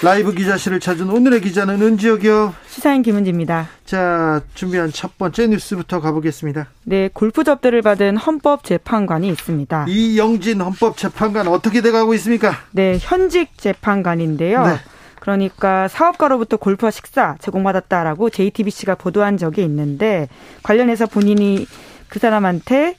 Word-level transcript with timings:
라이브 0.00 0.32
기자실을 0.32 0.78
찾은 0.78 1.10
오늘의 1.10 1.40
기자는 1.40 1.82
은지혁이요. 1.82 2.54
시사인 2.68 3.02
김은지입니다. 3.02 3.68
자, 3.84 4.40
준비한 4.54 4.92
첫 4.92 5.18
번째 5.18 5.48
뉴스부터 5.48 6.00
가보겠습니다. 6.00 6.68
네, 6.84 7.10
골프 7.12 7.42
접대를 7.42 7.82
받은 7.82 8.16
헌법재판관이 8.16 9.28
있습니다. 9.28 9.86
이영진 9.88 10.60
헌법재판관 10.60 11.48
어떻게 11.48 11.80
돼가고 11.80 12.14
있습니까? 12.14 12.52
네, 12.70 12.96
현직 13.00 13.58
재판관인데요. 13.58 14.66
네. 14.66 14.76
그러니까 15.18 15.88
사업가로부터 15.88 16.58
골프와 16.58 16.92
식사 16.92 17.36
제공받았다라고 17.40 18.30
JTBC가 18.30 18.94
보도한 18.94 19.36
적이 19.36 19.64
있는데 19.64 20.28
관련해서 20.62 21.06
본인이 21.06 21.66
그 22.08 22.20
사람한테 22.20 22.96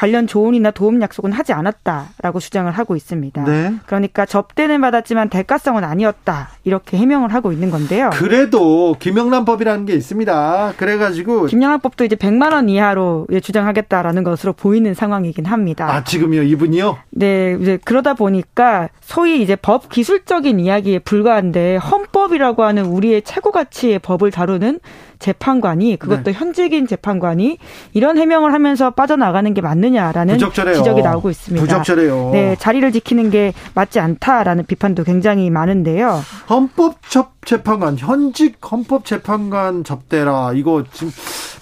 관련 0.00 0.26
조언이나 0.26 0.70
도움 0.70 1.02
약속은 1.02 1.30
하지 1.30 1.52
않았다라고 1.52 2.40
주장을 2.40 2.72
하고 2.72 2.96
있습니다. 2.96 3.44
네. 3.44 3.74
그러니까 3.84 4.24
접대는 4.24 4.80
받았지만 4.80 5.28
대가성은 5.28 5.84
아니었다 5.84 6.48
이렇게 6.64 6.96
해명을 6.96 7.34
하고 7.34 7.52
있는 7.52 7.70
건데요. 7.70 8.08
그래도 8.14 8.96
김영란법이라는 8.98 9.84
게 9.84 9.92
있습니다. 9.92 10.72
그래가지고 10.78 11.48
김영란법도 11.48 12.04
이제 12.06 12.16
100만 12.16 12.54
원 12.54 12.70
이하로 12.70 13.26
주장하겠다라는 13.42 14.24
것으로 14.24 14.54
보이는 14.54 14.94
상황이긴 14.94 15.44
합니다. 15.44 15.92
아 15.92 16.02
지금요 16.02 16.44
이분이요? 16.44 16.96
네, 17.10 17.58
이제 17.60 17.78
그러다 17.84 18.14
보니까 18.14 18.88
소위 19.02 19.42
이제 19.42 19.54
법 19.54 19.90
기술적인 19.90 20.60
이야기에 20.60 21.00
불과한데 21.00 21.76
헌법이라고 21.76 22.64
하는 22.64 22.86
우리의 22.86 23.20
최고 23.20 23.52
가치의 23.52 23.98
법을 23.98 24.30
다루는 24.30 24.80
재판관이 25.20 25.96
그것도 25.98 26.24
네. 26.24 26.32
현직인 26.32 26.86
재판관이 26.86 27.58
이런 27.92 28.18
해명을 28.18 28.52
하면서 28.52 28.90
빠져나가는 28.90 29.54
게 29.54 29.60
맞느냐라는 29.60 30.34
부적절해요. 30.34 30.76
지적이 30.76 31.02
나오고 31.02 31.30
있습니다. 31.30 31.64
부적절해요. 31.64 32.30
네, 32.32 32.56
자리를 32.58 32.90
지키는 32.90 33.30
게 33.30 33.52
맞지 33.74 34.00
않다라는 34.00 34.66
비판도 34.66 35.04
굉장히 35.04 35.50
많은데요. 35.50 36.20
헌법 36.48 36.96
재판관 37.44 37.96
현직 37.98 38.58
헌법 38.70 39.04
재판관 39.04 39.84
접대라 39.84 40.52
이거 40.54 40.84
지금 40.92 41.12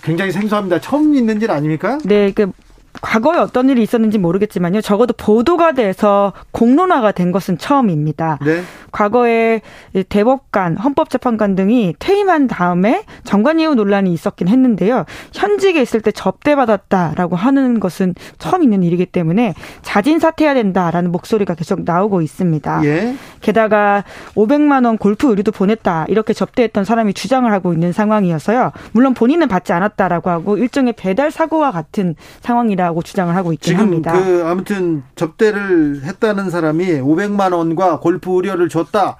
굉장히 0.03 0.33
생소합니다. 0.33 0.81
처음 0.81 1.15
있는 1.15 1.43
일 1.43 1.51
아닙니까? 1.51 1.99
네, 2.05 2.33
그 2.33 2.51
과거에 3.01 3.39
어떤 3.39 3.69
일이 3.69 3.83
있었는지 3.83 4.19
모르겠지만요. 4.19 4.81
적어도 4.81 5.15
보도가 5.15 5.73
돼서 5.73 6.33
공론화가 6.53 7.13
된 7.13 7.33
것은 7.33 7.59
처음입니다. 7.59 8.39
네. 8.45 8.63
과거에 8.91 9.61
대법관, 10.09 10.77
헌법재판관 10.77 11.55
등이 11.55 11.95
퇴임한 11.99 12.47
다음에 12.47 13.05
정관예우 13.25 13.75
논란이 13.75 14.13
있었긴 14.13 14.49
했는데요. 14.49 15.05
현직에 15.33 15.81
있을 15.83 16.01
때 16.01 16.11
접대받았다라고 16.11 17.37
하는 17.37 17.81
것은 17.81 18.15
처음 18.39 18.63
있는 18.63 18.83
일이기 18.83 19.07
때문에 19.07 19.55
자진 19.83 20.19
사퇴해야 20.19 20.55
된다라는 20.55 21.13
목소리가 21.13 21.55
계속 21.55 21.83
나오고 21.85 22.23
있습니다. 22.23 22.85
예. 22.85 23.15
게다가 23.41 24.05
500만 24.35 24.85
원 24.87 24.99
골프 24.99 25.29
의류도 25.29 25.53
보냈다 25.53 26.07
이렇게 26.09 26.33
접대했던 26.33 26.85
사람이 26.85 27.15
주장을 27.15 27.51
하고 27.53 27.73
있는 27.73 27.93
상황이어서요. 27.93 28.73
물론 28.93 29.15
본인은 29.15 29.49
받지 29.49 29.73
않았다라고 29.73 30.31
하고 30.31 30.57
일종의 30.57 30.95
배달 30.95 31.31
사고와 31.31 31.71
같은 31.71 32.15
상황이라 32.41 32.88
고 32.93 33.03
주장을 33.03 33.35
하고 33.35 33.53
있긴 33.53 33.73
지금 33.73 33.81
합니다. 33.85 34.13
그 34.13 34.45
아무튼 34.47 35.03
접대를 35.17 36.03
했다는 36.05 36.51
사람이 36.51 36.87
500만 37.01 37.53
원과 37.53 38.01
골프 38.01 38.31
의료를 38.33 38.69
줬다. 38.69 39.17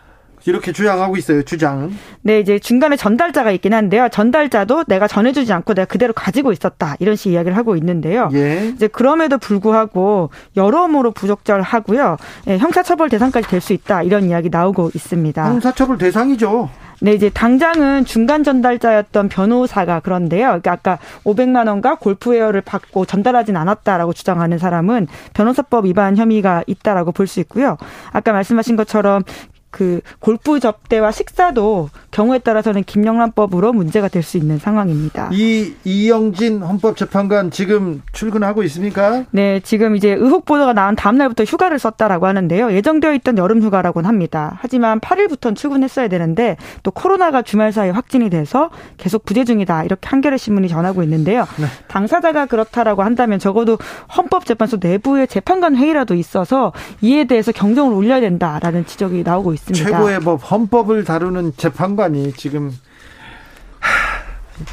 이렇게 0.47 0.73
주장하고 0.73 1.17
있어요. 1.17 1.43
주장은. 1.43 1.93
네, 2.23 2.39
이제 2.41 2.59
중간에 2.59 2.97
전달자가 2.97 3.51
있긴 3.51 3.75
한데요. 3.75 4.09
전달자도 4.11 4.85
내가 4.87 5.07
전해주지 5.07 5.53
않고 5.53 5.75
내가 5.75 5.85
그대로 5.85 6.13
가지고 6.15 6.53
있었다 6.53 6.95
이런 7.01 7.17
식 7.17 7.33
이야기를 7.33 7.57
하고 7.57 7.77
있는데요. 7.77 8.31
예. 8.33 8.73
이제 8.75 8.87
그럼에도 8.87 9.37
불구하고 9.37 10.31
여러모로 10.57 11.11
부적절하고요. 11.11 12.17
예, 12.47 12.57
형사처벌 12.57 13.09
대상까지 13.11 13.49
될 13.49 13.61
수 13.61 13.73
있다 13.73 14.03
이런 14.05 14.25
이야기 14.25 14.49
나오고 14.49 14.93
있습니다. 14.95 15.45
형사처벌 15.45 15.99
대상이죠. 15.99 16.71
네, 17.01 17.13
이제 17.13 17.31
당장은 17.31 18.05
중간 18.07 18.43
전달자였던 18.43 19.29
변호사가 19.29 20.01
그런데요. 20.01 20.47
그러니까 20.47 20.73
아까 20.73 20.99
500만 21.25 21.69
원과 21.69 21.97
골프웨어를 21.97 22.61
받고 22.63 23.05
전달하진 23.05 23.57
않았다라고 23.57 24.13
주장하는 24.13 24.59
사람은 24.59 25.07
변호사법 25.33 25.87
위반 25.87 26.17
혐의가 26.17 26.65
있다라고 26.67 27.13
볼 27.13 27.29
수 27.29 27.41
있고요. 27.41 27.77
아까 28.11 28.33
말씀하신 28.33 28.77
것처럼 28.77 29.23
그 29.71 30.01
골프 30.21 30.61
접대와 30.61 31.11
식사도 31.11 31.91
경우에 32.11 32.39
따라서는 32.39 32.85
김영란법으로 32.85 33.73
문제가 33.73 34.09
될 34.09 34.19
수 34.29 34.37
있는 34.37 34.59
상황입니다. 34.59 35.31
이 35.33 35.73
이영진 35.85 36.61
헌법재판관 36.63 37.51
지금 37.51 38.03
출근하고 38.13 38.63
있습니까? 38.65 39.25
네, 39.31 39.61
지금 39.61 39.97
이제 39.97 40.11
의혹 40.13 40.45
보도가 40.45 40.73
나온 40.73 40.97
다음 40.97 41.17
날부터 41.17 41.45
휴가를 41.45 41.79
썼다라고 41.79 42.27
하는데요. 42.27 42.73
예정되어 42.73 43.15
있던 43.15 43.39
여름 43.39 43.63
휴가라고는 43.63 44.09
합니다. 44.09 44.59
하지만 44.61 45.01
8일부터는 45.01 45.57
출근했어야 45.57 46.09
되는데 46.09 46.57
또 46.83 46.91
코로나가 46.91 47.43
주말 47.43 47.73
사이에 47.73 47.91
확진이 47.91 48.29
돼서 48.29 48.71
계속 48.97 49.25
부재 49.25 49.45
중이다. 49.45 49.85
이렇게 49.85 50.09
한겨레 50.09 50.37
신문이 50.37 50.69
전하고 50.69 51.03
있는데요. 51.05 51.47
네. 51.57 51.67
당사자가 51.87 52.47
그렇다라고 52.47 53.03
한다면 53.03 53.39
적어도 53.39 53.79
헌법재판소 54.17 54.79
내부의 54.81 55.29
재판관 55.29 55.77
회의라도 55.77 56.15
있어서 56.15 56.73
이에 57.01 57.25
대해서 57.25 57.53
경종을 57.53 57.95
울려야 57.95 58.21
된다라는 58.21 58.85
지적이 58.85 59.23
나오고 59.23 59.53
있습니다. 59.53 59.58
있습니다. 59.59 59.91
최고의 59.91 60.21
법 60.21 60.51
헌법을 60.51 61.05
다루는 61.05 61.53
재판관이 61.57 62.33
지금 62.33 62.73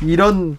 이런 0.02 0.58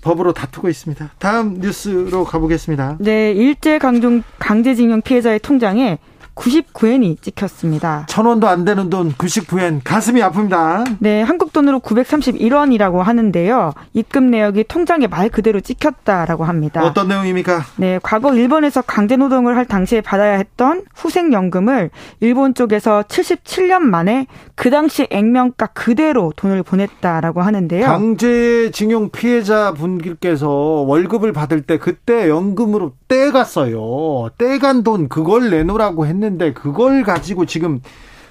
법으로 0.00 0.32
다투고 0.32 0.68
있습니다. 0.68 1.10
다음 1.18 1.60
뉴스로 1.60 2.24
가보겠습니다. 2.24 2.96
네, 3.00 3.32
일제 3.32 3.78
강종 3.78 4.22
강제징용 4.38 5.02
피해자의 5.02 5.38
통장에 5.38 5.98
99엔이 6.34 7.20
찍혔습니다. 7.20 8.06
천 8.08 8.26
원도 8.26 8.48
안 8.48 8.64
되는 8.64 8.88
돈 8.90 9.12
99엔 9.12 9.80
가슴이 9.84 10.20
아픕니다. 10.20 10.96
네, 10.98 11.22
한국 11.22 11.52
돈으로 11.52 11.80
931원이라고 11.80 12.98
하는데요. 12.98 13.72
입금 13.92 14.30
내역이 14.30 14.64
통장에 14.64 15.06
말 15.06 15.28
그대로 15.28 15.60
찍혔다라고 15.60 16.44
합니다. 16.44 16.84
어떤 16.84 17.08
내용입니까? 17.08 17.62
네, 17.76 18.00
과거 18.02 18.34
일본에서 18.34 18.82
강제 18.82 19.16
노동을 19.16 19.56
할 19.56 19.66
당시에 19.66 20.00
받아야 20.00 20.32
했던 20.38 20.84
후생 20.94 21.32
연금을 21.32 21.90
일본 22.20 22.54
쪽에서 22.54 23.02
77년 23.02 23.80
만에 23.80 24.26
그 24.54 24.70
당시 24.70 25.06
액면가 25.10 25.66
그대로 25.68 26.32
돈을 26.36 26.62
보냈다라고 26.62 27.42
하는데요. 27.42 27.86
강제징용 27.86 29.10
피해자 29.10 29.74
분들께서 29.74 30.48
월급을 30.48 31.32
받을 31.32 31.62
때 31.62 31.78
그때 31.78 32.28
연금으로 32.28 32.92
떼갔어요. 33.08 34.30
떼간 34.38 34.82
돈 34.82 35.08
그걸 35.08 35.50
내놓으라고 35.50 36.06
했는데 36.06 36.21
했는데 36.24 36.52
그걸 36.52 37.02
가지고 37.02 37.46
지금 37.46 37.80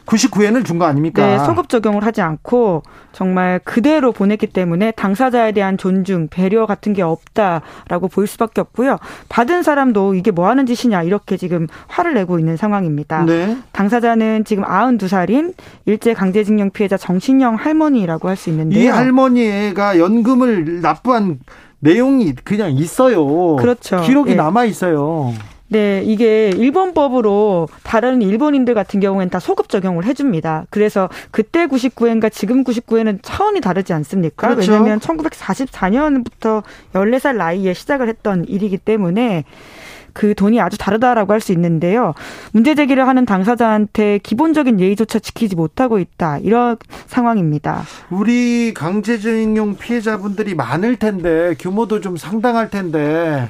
99엔을 0.06 0.66
준거 0.66 0.84
아닙니까? 0.84 1.26
네, 1.26 1.38
소급 1.46 1.70
적용을 1.70 2.04
하지 2.06 2.22
않고 2.22 2.82
정말 3.12 3.60
그대로 3.64 4.12
보냈기 4.12 4.48
때문에 4.48 4.92
당사자에 4.92 5.52
대한 5.52 5.78
존중, 5.78 6.28
배려 6.28 6.66
같은 6.66 6.94
게 6.94 7.02
없다라고 7.02 8.08
보일 8.08 8.28
수밖에 8.28 8.62
없고요. 8.62 8.98
받은 9.30 9.64
사람도 9.64 10.16
이게 10.16 10.32
뭐 10.32 10.50
하는 10.50 10.66
짓이냐 10.66 11.04
이렇게 11.04 11.38
지금 11.38 11.68
화를 11.88 12.16
내고 12.16 12.40
있는 12.40 12.58
상황입니다. 12.58 13.24
네. 13.26 13.58
당사자는 13.72 14.44
지금 14.44 14.64
92살인 14.64 15.54
일제 15.86 16.14
강제징용 16.14 16.72
피해자 16.72 16.98
정신영 16.98 17.56
할머니라고 17.56 18.28
할 18.28 18.36
수 18.36 18.50
있는데요. 18.50 18.84
이 18.84 18.88
할머니가 18.88 20.00
연금을 20.00 20.82
납부한 20.82 21.40
내용이 21.80 22.34
그냥 22.44 22.72
있어요. 22.72 23.56
그렇죠. 23.58 24.02
기록이 24.02 24.32
네. 24.32 24.36
남아 24.38 24.66
있어요. 24.66 25.32
네, 25.72 26.04
이게 26.04 26.50
일본법으로 26.50 27.70
다른 27.84 28.22
일본인들 28.22 28.74
같은 28.74 29.00
경우에는 29.00 29.30
다 29.30 29.40
소급 29.40 29.70
적용을 29.70 30.04
해줍니다. 30.04 30.66
그래서 30.70 31.08
그때 31.32 31.66
99엔과 31.66 32.30
지금 32.30 32.66
99엔은 32.66 33.20
차원이 33.22 33.62
다르지 33.62 33.94
않습니까? 33.94 34.50
그렇죠. 34.50 34.74
왜냐하면 34.74 35.00
1944년부터 35.00 36.64
14살 36.92 37.38
나이에 37.38 37.74
시작을 37.74 38.10
했던 38.10 38.44
일이기 38.50 38.78
때문에 38.78 39.46
그 40.12 40.36
돈이 40.36 40.60
아주 40.60 40.78
다르다라고 40.78 41.32
할 41.32 41.40
수 41.40 41.54
있는데요. 41.54 42.16
문제 42.52 42.76
제기를 42.76 43.08
하는 43.08 43.26
당사자한테 43.26 44.20
기본적인 44.24 44.78
예의조차 44.82 45.20
지키지 45.20 45.56
못하고 45.56 46.00
있다. 46.00 46.38
이런 46.40 46.76
상황입니다. 47.08 47.84
우리 48.10 48.74
강제징용 48.74 49.78
피해자분들이 49.78 50.54
많을 50.54 50.98
텐데 50.98 51.56
규모도 51.58 52.02
좀 52.02 52.18
상당할 52.18 52.70
텐데 52.70 53.48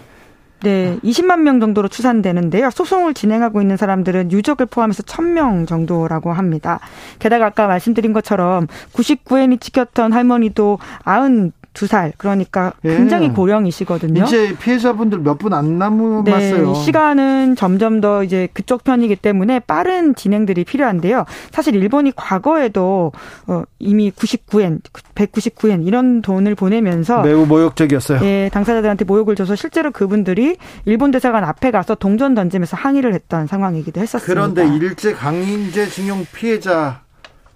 네, 0.63 0.99
20만 1.03 1.39
명 1.39 1.59
정도로 1.59 1.87
추산되는데요. 1.87 2.69
소송을 2.69 3.15
진행하고 3.15 3.61
있는 3.61 3.77
사람들은 3.77 4.31
유족을 4.31 4.67
포함해서 4.67 5.01
1000명 5.03 5.67
정도라고 5.67 6.33
합니다. 6.33 6.79
게다가 7.17 7.47
아까 7.47 7.67
말씀드린 7.67 8.13
것처럼 8.13 8.67
99엔이 8.93 9.59
찍혔던 9.59 10.13
할머니도 10.13 10.77
90 11.05 11.60
두 11.73 11.87
살 11.87 12.11
그러니까 12.17 12.73
예. 12.85 12.97
굉장히 12.97 13.27
예. 13.27 13.31
고령이시거든요. 13.31 14.23
이제 14.25 14.55
피해자분들 14.57 15.19
몇 15.19 15.37
분 15.39 15.53
안 15.53 15.77
남았어요. 15.79 16.23
네, 16.23 16.73
시간은 16.83 17.55
점점 17.55 18.01
더 18.01 18.23
이제 18.23 18.47
그쪽 18.53 18.83
편이기 18.83 19.15
때문에 19.15 19.59
빠른 19.59 20.13
진행들이 20.15 20.63
필요한데요. 20.65 21.25
사실 21.51 21.75
일본이 21.75 22.11
과거에도 22.15 23.11
어, 23.47 23.63
이미 23.79 24.11
99엔, 24.11 24.79
199엔 25.15 25.85
이런 25.87 26.21
돈을 26.21 26.55
보내면서 26.55 27.21
매우 27.23 27.45
모욕적이었어요. 27.45 28.19
예, 28.23 28.49
당사자들한테 28.53 29.05
모욕을 29.05 29.35
줘서 29.35 29.55
실제로 29.55 29.91
그분들이 29.91 30.57
일본 30.85 31.11
대사관 31.11 31.43
앞에 31.43 31.71
가서 31.71 31.95
동전 31.95 32.35
던지면서 32.35 32.75
항의를 32.77 33.13
했던 33.13 33.47
상황이기도 33.47 34.01
했었습니다. 34.01 34.33
그런데 34.33 34.67
일제 34.75 35.13
강제 35.13 35.87
징용 35.87 36.25
피해자 36.33 37.01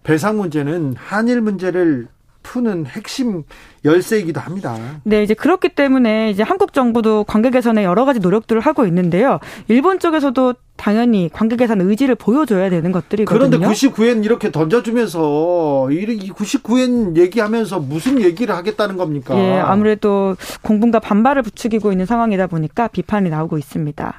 배상 0.03 0.37
문제는 0.37 0.95
한일 0.97 1.41
문제를 1.41 2.07
푸는 2.45 2.85
핵심 2.85 3.43
열쇠이기도 3.83 4.39
합니다. 4.39 4.77
네, 5.03 5.23
이제 5.23 5.33
그렇기 5.33 5.69
때문에 5.69 6.29
이제 6.29 6.43
한국 6.43 6.73
정부도 6.73 7.23
관계 7.23 7.49
개선에 7.49 7.83
여러 7.83 8.05
가지 8.05 8.19
노력들을 8.19 8.61
하고 8.61 8.85
있는데요. 8.85 9.39
일본 9.67 9.99
쪽에서도 9.99 10.53
당연히 10.77 11.29
관계 11.31 11.55
개선 11.55 11.81
의지를 11.81 12.15
보여줘야 12.15 12.69
되는 12.69 12.91
것들이거든요. 12.91 13.49
그런데 13.49 13.67
99엔 13.67 14.23
이렇게 14.23 14.51
던져주면서 14.51 15.89
이 15.91 16.31
99엔 16.31 17.17
얘기하면서 17.17 17.79
무슨 17.79 18.21
얘기를 18.21 18.55
하겠다는 18.55 18.97
겁니까? 18.97 19.37
예, 19.37 19.57
아무래도 19.59 20.35
공분과 20.61 20.99
반발을 20.99 21.41
부추기고 21.43 21.91
있는 21.91 22.05
상황이다 22.05 22.47
보니까 22.47 22.87
비판이 22.89 23.29
나오고 23.29 23.57
있습니다. 23.57 24.13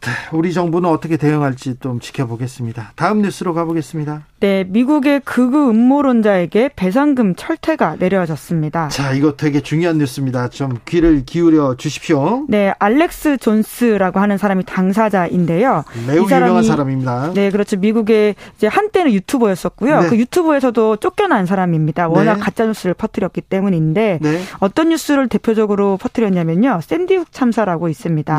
네, 0.00 0.10
우리 0.32 0.52
정부는 0.52 0.88
어떻게 0.88 1.16
대응할지 1.16 1.76
좀 1.80 1.98
지켜보겠습니다. 1.98 2.92
다음 2.94 3.22
뉴스로 3.22 3.52
가보겠습니다. 3.52 4.26
네, 4.40 4.64
미국의 4.68 5.20
극우 5.24 5.70
음모론자에게 5.70 6.70
배상금 6.76 7.34
철퇴가 7.34 7.96
내려졌습니다. 7.98 8.86
자, 8.88 9.12
이거 9.12 9.32
되게 9.36 9.60
중요한 9.60 9.98
뉴스입니다. 9.98 10.48
좀 10.48 10.78
귀를 10.86 11.24
기울여 11.24 11.74
주십시오. 11.76 12.46
네, 12.48 12.72
알렉스 12.78 13.38
존스라고 13.38 14.20
하는 14.20 14.38
사람이 14.38 14.64
당사자인데요. 14.64 15.82
매우 16.06 16.28
사람이, 16.28 16.44
유명한 16.44 16.62
사람입니다. 16.62 17.32
네, 17.34 17.50
그렇죠. 17.50 17.76
미국의 17.78 18.36
이제 18.56 18.68
한때는 18.68 19.12
유튜버였었고요. 19.12 20.02
네. 20.02 20.08
그 20.08 20.16
유튜브에서도 20.16 20.96
쫓겨난 20.96 21.44
사람입니다. 21.44 22.08
워낙 22.08 22.34
네. 22.34 22.40
가짜 22.40 22.64
뉴스를 22.64 22.94
퍼뜨렸기 22.94 23.40
때문인데 23.40 24.20
네. 24.22 24.40
어떤 24.60 24.90
뉴스를 24.90 25.28
대표적으로 25.28 25.96
퍼뜨렸냐면요. 25.96 26.78
샌디훅 26.84 27.32
참사라고 27.32 27.88
있습니다. 27.88 28.38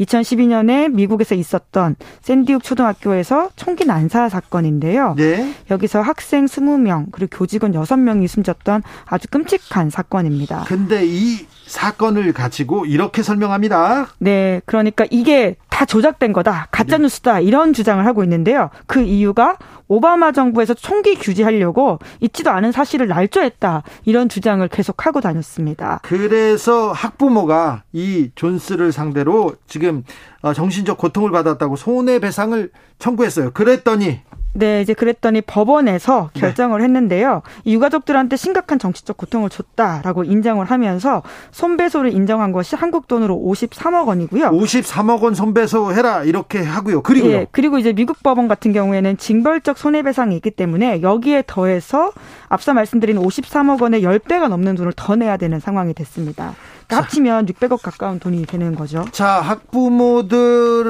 2012년에 0.00 0.90
미국에서 0.90 1.34
있었던 1.34 1.96
샌디훅 2.22 2.62
초등학교에서 2.62 3.50
총기 3.56 3.84
난사 3.84 4.30
사건인데요. 4.30 5.14
네. 5.18 5.33
여기서 5.70 6.00
학생 6.00 6.46
20명 6.46 7.06
그리고 7.12 7.38
교직원 7.38 7.72
6명이 7.72 8.28
숨졌던 8.28 8.82
아주 9.06 9.28
끔찍한 9.28 9.90
사건입니다. 9.90 10.64
근데 10.66 11.02
이 11.04 11.46
사건을 11.66 12.32
가지고 12.32 12.84
이렇게 12.86 13.22
설명합니다. 13.22 14.08
네, 14.18 14.60
그러니까 14.66 15.06
이게 15.10 15.56
다 15.70 15.84
조작된 15.84 16.32
거다, 16.32 16.68
가짜 16.70 16.98
뉴스다 16.98 17.40
이런 17.40 17.72
주장을 17.72 18.04
하고 18.06 18.22
있는데요. 18.22 18.70
그 18.86 19.00
이유가 19.00 19.56
오바마 19.88 20.32
정부에서 20.32 20.74
총기 20.74 21.14
규제하려고 21.16 21.98
있지도 22.20 22.50
않은 22.50 22.72
사실을 22.72 23.08
날조했다 23.08 23.82
이런 24.04 24.28
주장을 24.28 24.66
계속 24.68 25.06
하고 25.06 25.20
다녔습니다. 25.20 26.00
그래서 26.02 26.92
학부모가 26.92 27.82
이 27.92 28.30
존스를 28.34 28.92
상대로 28.92 29.54
지금 29.66 30.04
어, 30.42 30.52
정신적 30.52 30.96
고통을 30.96 31.30
받았다고 31.30 31.76
손해배상을 31.76 32.70
청구했어요. 32.98 33.50
그랬더니 33.50 34.20
네, 34.56 34.80
이제 34.82 34.94
그랬더니 34.94 35.40
법원에서 35.40 36.30
네. 36.34 36.40
결정을 36.40 36.78
네. 36.78 36.84
했는데요. 36.84 37.42
유가족들한테 37.66 38.36
심각한 38.36 38.78
정치적 38.78 39.16
고통을 39.16 39.50
줬다라고 39.50 40.22
인정을 40.22 40.66
하면서 40.66 41.24
손배소를 41.50 42.12
인정한 42.12 42.52
것이 42.52 42.76
한국 42.76 43.08
돈으로 43.08 43.34
53억 43.36 44.06
원이고요. 44.06 44.50
53억 44.50 45.22
원 45.22 45.34
손배소 45.34 45.92
해라 45.92 46.22
이렇게 46.22 46.62
하고요. 46.62 47.02
그리고요. 47.02 47.32
예, 47.32 47.48
그리고 47.50 47.78
이제 47.78 47.92
미국 47.92 48.22
법원 48.22 48.46
같은 48.46 48.72
경우에는 48.72 49.16
징벌적 49.16 49.76
손해배상이 49.76 50.36
있기 50.36 50.52
때문에 50.52 51.02
여기에 51.02 51.42
더해서 51.48 52.12
앞서 52.48 52.72
말씀드린 52.74 53.18
53억 53.18 53.82
원의 53.82 54.02
10배가 54.02 54.46
넘는 54.48 54.76
돈을 54.76 54.92
더 54.94 55.16
내야 55.16 55.36
되는 55.36 55.58
상황이 55.58 55.94
됐습니다. 55.94 56.54
그러니까 56.86 57.04
합치면 57.04 57.46
600억 57.46 57.82
가까운 57.82 58.20
돈이 58.20 58.46
되는 58.46 58.76
거죠. 58.76 59.04
자, 59.10 59.40
학부모들한테 59.40 60.82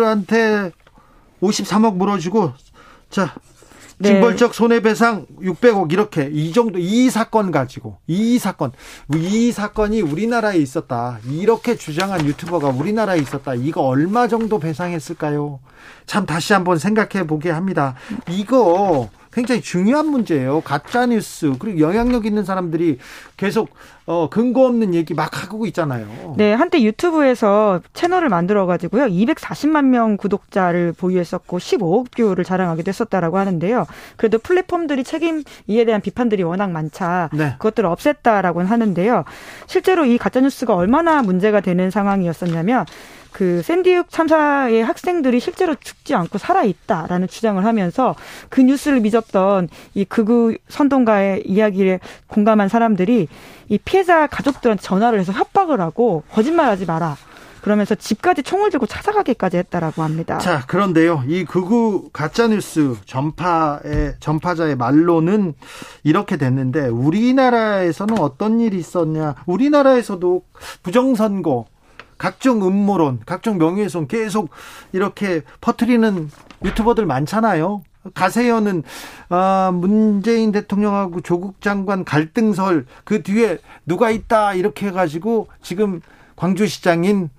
53억 1.41 1.97
물어주고 1.97 2.53
자, 3.09 3.27
네. 3.27 3.31
징벌적 4.05 4.55
손해배상 4.55 5.27
600억 5.41 5.93
이렇게 5.93 6.29
이 6.33 6.53
정도 6.53 6.79
이 6.79 7.11
사건 7.11 7.51
가지고 7.51 7.99
이 8.07 8.39
사건 8.39 8.73
이 9.15 9.53
사건이 9.53 10.03
우리나라에 10.03 10.59
있었다 10.59 11.19
이렇게 11.29 11.77
주장한 11.77 12.27
유튜버가 12.27 12.69
우리나라에 12.69 13.19
있었다 13.19 13.55
이거 13.55 13.83
얼마 13.83 14.29
정도 14.29 14.59
배상했을까요? 14.59 15.61
참 16.07 16.27
다시 16.27 16.53
한번 16.53 16.79
생각해 16.79 17.27
보게 17.27 17.51
합니다. 17.51 17.95
이거 18.31 19.09
굉장히 19.35 19.61
중요한 19.61 20.07
문제예요. 20.07 20.61
가짜 20.61 21.07
뉴스 21.07 21.53
그리고 21.59 21.81
영향력 21.81 22.25
있는 22.25 22.45
사람들이 22.45 22.99
계속 23.37 23.71
어 24.07 24.29
근거 24.31 24.65
없는 24.67 24.95
얘기 24.95 25.13
막 25.13 25.43
하고 25.43 25.67
있잖아요. 25.67 26.35
네, 26.37 26.53
한때 26.53 26.81
유튜브에서 26.83 27.81
채널을 27.95 28.29
만들어 28.29 28.67
가지고요. 28.67 29.07
240만 29.07 29.87
명 29.87 30.17
구독자를 30.17 30.93
보유했었고 30.93 31.59
15억 31.59 32.13
뷰를 32.13 32.45
자랑하기도 32.45 32.89
했었다라고 32.89 33.39
하는데요. 33.39 33.87
그래도 34.17 34.39
플랫폼들이 34.39 35.03
책임 35.03 35.43
이에 35.67 35.85
대한 35.85 36.01
비판들이 36.01 36.45
워낙 36.45 36.71
많자 36.71 37.31
네. 37.33 37.55
그것들을 37.59 37.91
없앴다라고는 37.91 38.67
하는데요. 38.67 39.25
실제로 39.67 40.05
이 40.05 40.17
가짜 40.17 40.41
뉴스가 40.41 40.77
얼마나 40.77 41.23
문제가 41.23 41.61
되는 41.61 41.91
상황이었었냐면 41.91 42.85
그 43.35 43.63
샌디욱 43.63 44.11
참사의 44.11 44.85
학생들이 44.85 45.41
실제로 45.41 45.75
죽지 45.75 46.15
않고 46.15 46.39
살아 46.39 46.63
있다라는 46.63 47.27
주장을 47.27 47.63
하면서 47.65 48.15
그 48.49 48.61
뉴스를 48.61 49.01
믿었던 49.01 49.69
이 49.95 50.05
극우 50.05 50.55
선동가의 50.69 51.43
이야기를 51.45 51.99
공감한 52.29 52.69
사람들이 52.69 53.27
이 53.69 53.79
피해자 53.79 54.29
가족들한테 54.29 54.81
전화를 54.81 55.19
해서 55.19 55.33
협박을 55.33 55.81
하고 55.81 56.23
거짓말하지 56.31 56.87
마라. 56.87 57.17
그러면서 57.61 57.97
집까지 57.97 58.45
총을 58.45 58.71
들고 58.71 58.87
찾아가기까지 58.87 59.57
했다라고 59.57 60.03
합니다. 60.03 60.39
자, 60.39 60.65
그런데요. 60.67 61.25
이 61.27 61.45
극우 61.45 62.11
가짜 62.13 62.47
뉴스 62.47 62.95
전파의 63.07 64.17
전파자의 64.21 64.77
말로는 64.77 65.55
이렇게 66.05 66.37
됐는데 66.37 66.87
우리나라에서는 66.89 68.19
어떤 68.21 68.61
일이 68.61 68.77
있었냐? 68.77 69.35
우리나라에서도 69.47 70.43
부정선거 70.83 71.65
각종 72.19 72.67
음모론, 72.67 73.21
각종 73.27 73.59
명예훼손 73.59 74.09
계속 74.09 74.51
이렇게 74.93 75.43
퍼트리는 75.61 76.31
유튜버들 76.65 77.07
많잖아요. 77.07 77.83
가세연은 78.13 78.83
아, 79.31 79.71
문재인 79.73 80.53
대통령하고 80.53 81.23
조국 81.23 81.61
장관 81.61 82.05
갈등설 82.05 82.85
그 83.05 83.23
뒤에 83.23 83.59
누가 83.87 84.11
있다 84.11 84.55
이렇게 84.55 84.89
해가지고 84.89 85.49
지금 85.63 86.03
광주시장인 86.37 87.31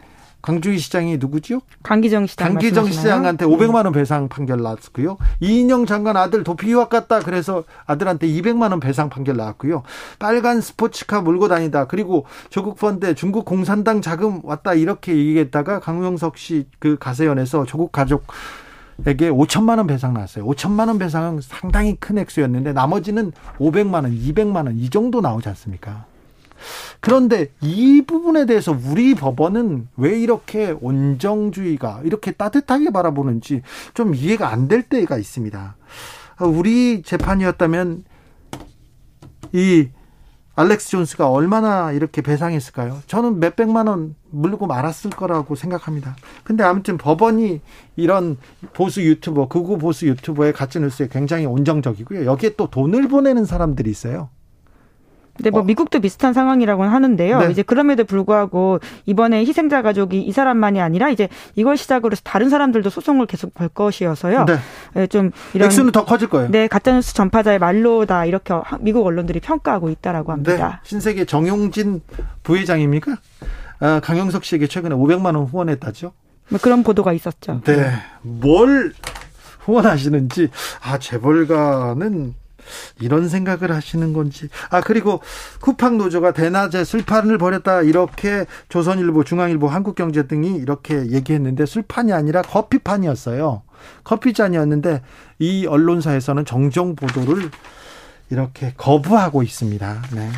광주시 0.45 0.77
시장이 0.77 1.17
누구죠? 1.17 1.61
강기정 1.81 2.27
시장. 2.27 2.49
강기정 2.49 2.91
시장한테 2.91 3.45
500만 3.45 3.85
원 3.85 3.91
배상 3.93 4.27
판결 4.27 4.61
나왔고요. 4.61 5.17
이인영 5.39 5.87
장관 5.87 6.17
아들 6.17 6.43
도피 6.43 6.69
유학 6.71 6.89
갔다 6.89 7.19
그래서 7.19 7.63
아들한테 7.87 8.27
200만 8.27 8.69
원 8.69 8.79
배상 8.79 9.09
판결 9.09 9.37
나왔고요. 9.37 9.81
빨간 10.19 10.61
스포츠카 10.61 11.21
몰고 11.21 11.47
다니다. 11.47 11.85
그리고 11.87 12.25
조국 12.51 12.77
펀드 12.77 13.15
중국 13.15 13.43
공산당 13.45 14.01
자금 14.01 14.41
왔다 14.43 14.75
이렇게 14.75 15.15
얘기했다가 15.17 15.79
강용석 15.79 16.37
씨 16.37 16.67
그 16.79 16.97
가세연에서 16.99 17.65
조국 17.65 17.91
가족에게 17.91 19.29
5천만 19.29 19.77
원 19.77 19.87
배상 19.87 20.13
나왔어요. 20.13 20.45
5천만 20.45 20.87
원 20.87 20.99
배상은 20.99 21.41
상당히 21.41 21.95
큰 21.99 22.17
액수였는데 22.19 22.71
나머지는 22.73 23.31
500만 23.59 23.93
원, 24.03 24.11
200만 24.15 24.67
원 24.67 24.77
이 24.77 24.89
정도 24.89 25.19
나오지 25.21 25.49
않습니까? 25.49 26.05
그런데 26.99 27.47
이 27.61 28.03
부분에 28.05 28.45
대해서 28.45 28.77
우리 28.87 29.15
법원은 29.15 29.87
왜 29.97 30.19
이렇게 30.19 30.75
온정주의가 30.79 32.01
이렇게 32.03 32.31
따뜻하게 32.31 32.91
바라보는지 32.91 33.61
좀 33.93 34.15
이해가 34.15 34.49
안 34.49 34.65
될 34.67 34.81
때가 34.81 35.17
있습니다. 35.17 35.75
우리 36.41 37.03
재판이었다면 37.03 38.03
이 39.53 39.89
알렉스 40.57 40.89
존스가 40.89 41.29
얼마나 41.29 41.91
이렇게 41.91 42.21
배상했을까요? 42.21 43.01
저는 43.07 43.39
몇백만 43.39 43.87
원 43.87 44.15
물고 44.31 44.67
말았을 44.67 45.11
거라고 45.11 45.55
생각합니다. 45.55 46.15
근데 46.43 46.63
아무튼 46.63 46.97
법원이 46.97 47.61
이런 47.97 48.37
보수 48.73 49.03
유튜버, 49.03 49.49
극우 49.49 49.77
보수 49.77 50.07
유튜버의 50.07 50.53
가짜뉴스에 50.53 51.09
굉장히 51.11 51.45
온정적이고요. 51.45 52.25
여기에 52.25 52.55
또 52.55 52.67
돈을 52.69 53.07
보내는 53.09 53.45
사람들이 53.45 53.89
있어요. 53.91 54.29
네, 55.39 55.49
뭐 55.49 55.61
어. 55.61 55.63
미국도 55.63 55.99
비슷한 55.99 56.33
상황이라고는 56.33 56.91
하는데요. 56.91 57.39
네. 57.39 57.51
이제 57.51 57.61
그럼에도 57.61 58.03
불구하고 58.03 58.79
이번에 59.05 59.39
희생자 59.45 59.81
가족이 59.81 60.21
이 60.21 60.31
사람만이 60.31 60.79
아니라 60.79 61.09
이제 61.09 61.27
이걸 61.55 61.77
시작으로 61.77 62.11
해서 62.11 62.21
다른 62.23 62.49
사람들도 62.49 62.89
소송을 62.89 63.25
계속 63.25 63.53
걸 63.53 63.69
것이어서요. 63.69 64.45
네. 64.45 64.57
네 64.93 65.07
좀 65.07 65.31
이런 65.53 65.67
액수는 65.67 65.91
더 65.91 66.03
커질 66.03 66.29
거예요. 66.29 66.49
네, 66.51 66.67
가짜뉴스 66.67 67.13
전파자의 67.13 67.59
말로다 67.59 68.25
이렇게 68.25 68.53
미국 68.79 69.05
언론들이 69.05 69.39
평가하고 69.39 69.89
있다라고 69.89 70.31
합니다. 70.31 70.81
네. 70.83 70.89
신세계 70.89 71.25
정용진 71.25 72.01
부회장입니까? 72.43 73.15
아, 73.79 73.99
강영석 74.03 74.43
씨에게 74.43 74.67
최근에 74.67 74.95
500만 74.95 75.35
원 75.35 75.45
후원했다죠. 75.45 76.11
뭐 76.49 76.59
그런 76.61 76.83
보도가 76.83 77.13
있었죠. 77.13 77.61
네. 77.65 77.91
뭘 78.21 78.93
후원하시는지 79.59 80.49
아 80.81 80.97
재벌가는 80.99 82.35
이런 82.99 83.29
생각을 83.29 83.71
하시는 83.71 84.13
건지. 84.13 84.49
아, 84.69 84.81
그리고 84.81 85.21
쿠팡 85.61 85.97
노조가 85.97 86.33
대낮에 86.33 86.83
술판을 86.83 87.37
벌였다. 87.37 87.81
이렇게 87.81 88.45
조선일보, 88.69 89.23
중앙일보, 89.23 89.67
한국경제 89.67 90.27
등이 90.27 90.55
이렇게 90.57 91.11
얘기했는데 91.11 91.65
술판이 91.65 92.13
아니라 92.13 92.41
커피판이었어요. 92.41 93.63
커피잔이었는데 94.03 95.01
이 95.39 95.65
언론사에서는 95.67 96.45
정정 96.45 96.95
보도를 96.95 97.49
이렇게 98.29 98.73
거부하고 98.77 99.43
있습니다. 99.43 100.01
네. 100.13 100.31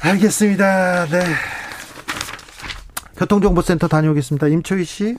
알겠습니다. 0.00 1.06
네. 1.06 1.24
교통정보센터 3.16 3.88
다녀오겠습니다. 3.88 4.46
임초희 4.46 4.84
씨. 4.84 5.18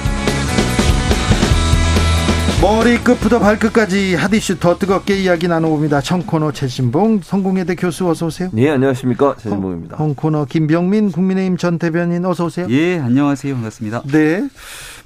머리끝부터 2.61 3.39
발끝까지 3.39 4.13
핫이슈 4.13 4.59
더 4.59 4.77
뜨겁게 4.77 5.17
이야기 5.19 5.47
나눠봅니다. 5.47 5.99
청코너 6.01 6.51
최진봉 6.51 7.21
성공회대 7.23 7.73
교수 7.73 8.07
어서 8.07 8.27
오세요. 8.27 8.49
네 8.53 8.69
안녕하십니까 8.69 9.35
최진봉입니다. 9.39 9.97
홍코너 9.97 10.45
김병민 10.45 11.11
국민의힘 11.11 11.57
전 11.57 11.79
대변인 11.79 12.23
어서 12.23 12.45
오세요. 12.45 12.67
예 12.69 12.99
안녕하세요 12.99 13.55
반갑습니다. 13.55 14.03
네. 14.11 14.47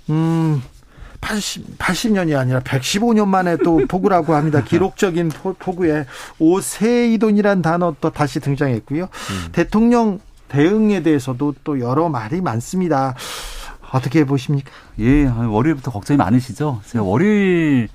음 0.10 0.62
80, 1.22 1.78
80년이 1.78 2.38
아니라 2.38 2.60
115년 2.60 3.28
만에 3.30 3.56
또 3.64 3.78
폭우라고 3.88 4.36
합니다. 4.36 4.62
기록적인 4.62 5.30
폭우에 5.58 6.06
오세이돈이란 6.40 7.62
단어 7.62 7.96
또 8.02 8.10
다시 8.10 8.42
등장했고요. 8.42 9.04
음. 9.04 9.48
대통령 9.54 10.20
대응에 10.50 11.02
대해서도 11.04 11.56
또 11.64 11.80
여러 11.80 12.10
말이 12.10 12.42
많습니다. 12.42 13.16
어떻게 13.92 14.26
보십니까? 14.26 14.72
예, 15.00 15.26
월요일부터 15.26 15.92
걱정이 15.92 16.18
많으시죠? 16.18 16.82
제가 16.86 17.04
월요일 17.04 17.88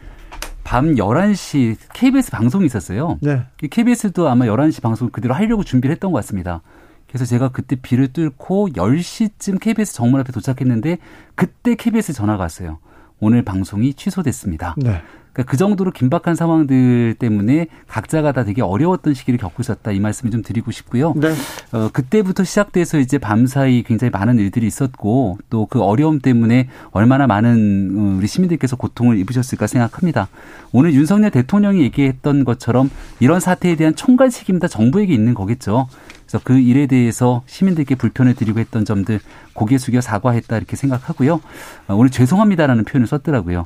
밤 0.64 0.94
11시 0.94 1.76
KBS 1.94 2.30
방송이 2.30 2.66
있었어요. 2.66 3.18
네. 3.20 3.44
KBS도 3.58 4.28
아마 4.28 4.44
11시 4.46 4.82
방송을 4.82 5.10
그대로 5.10 5.34
하려고 5.34 5.64
준비를 5.64 5.92
했던 5.92 6.12
것 6.12 6.18
같습니다. 6.18 6.62
그래서 7.08 7.24
제가 7.24 7.48
그때 7.48 7.76
비를 7.76 8.12
뚫고 8.12 8.70
10시쯤 8.70 9.60
KBS 9.60 9.94
정문 9.94 10.20
앞에 10.20 10.32
도착했는데 10.32 10.98
그때 11.34 11.74
KBS 11.74 12.12
전화가 12.12 12.44
왔어요. 12.44 12.78
오늘 13.18 13.42
방송이 13.42 13.94
취소됐습니다. 13.94 14.74
네. 14.78 15.02
그러니까 15.32 15.50
그 15.50 15.56
정도로 15.56 15.92
긴박한 15.92 16.34
상황들 16.34 17.14
때문에 17.18 17.68
각자가 17.88 18.32
다 18.32 18.44
되게 18.44 18.60
어려웠던 18.62 19.14
시기를 19.14 19.38
겪고 19.38 19.62
있었다 19.62 19.92
이 19.92 20.00
말씀을 20.00 20.30
좀 20.30 20.42
드리고 20.42 20.70
싶고요. 20.70 21.14
네. 21.16 21.32
어, 21.72 21.88
그때부터 21.92 22.44
시작돼서 22.44 22.98
이제 22.98 23.16
밤사이 23.18 23.82
굉장히 23.84 24.10
많은 24.10 24.38
일들이 24.38 24.66
있었고 24.66 25.38
또 25.48 25.70
그 25.70 25.80
어려움 25.80 26.18
때문에 26.20 26.68
얼마나 26.90 27.26
많은 27.26 27.94
어, 27.96 28.16
우리 28.18 28.26
시민들께서 28.26 28.76
고통을 28.76 29.18
입으셨을까 29.18 29.66
생각합니다. 29.66 30.28
오늘 30.72 30.92
윤석열 30.92 31.30
대통령이 31.30 31.80
얘기했던 31.82 32.44
것처럼 32.44 32.90
이런 33.20 33.40
사태에 33.40 33.76
대한 33.76 33.94
총괄 33.94 34.30
책임이 34.30 34.58
다 34.58 34.66
정부에게 34.68 35.14
있는 35.14 35.32
거겠죠. 35.32 35.88
그래서 36.26 36.40
그 36.44 36.58
일에 36.58 36.86
대해서 36.86 37.42
시민들께 37.46 37.94
불편을 37.94 38.34
드리고 38.34 38.58
했던 38.58 38.84
점들 38.84 39.20
고개 39.52 39.78
숙여 39.78 40.00
사과했다 40.00 40.56
이렇게 40.56 40.76
생각하고요. 40.76 41.40
어, 41.88 41.94
오늘 41.94 42.10
죄송합니다라는 42.10 42.84
표현을 42.84 43.06
썼더라고요. 43.06 43.64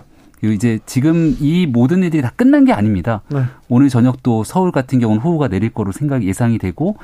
이제 0.53 0.79
지금 0.87 1.37
이 1.41 1.67
모든 1.67 2.03
일들이 2.03 2.23
다 2.23 2.33
끝난 2.35 2.65
게 2.65 2.73
아닙니다. 2.73 3.23
네. 3.29 3.45
오늘 3.69 3.89
저녁도 3.89 4.45
서울 4.45 4.73
같은 4.73 4.99
경우는 4.99 5.23
호우가 5.23 5.49
내릴 5.49 5.71
거로 5.71 5.93
생각 5.93 6.23
예상이 6.23 6.59
되고 6.59 6.97